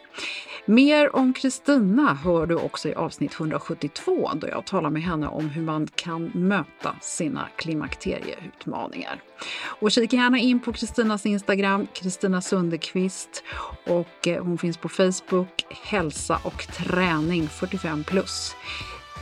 [0.64, 5.48] Mer om Kristina hör du också i avsnitt 172 då jag talar med henne om
[5.48, 9.22] hur man kan möta sina klimakterieutmaningar.
[9.64, 13.44] Och kika gärna in på Kristinas Instagram, Kristina Sundekvist
[13.86, 18.54] och eh, hon finns på Facebook, Hälsa och träning 45 plus.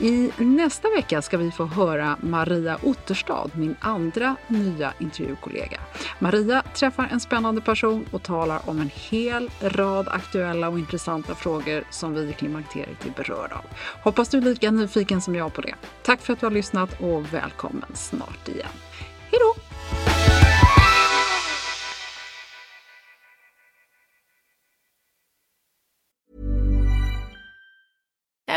[0.01, 5.79] I nästa vecka ska vi få höra Maria Otterstad, min andra nya intervjukollega.
[6.19, 11.83] Maria träffar en spännande person och talar om en hel rad aktuella och intressanta frågor
[11.89, 13.65] som vi i klimakteriet är berörda av.
[14.03, 15.75] Hoppas du är lika nyfiken som jag på det.
[16.03, 18.67] Tack för att du har lyssnat och välkommen snart igen.
[19.31, 20.58] Hej då!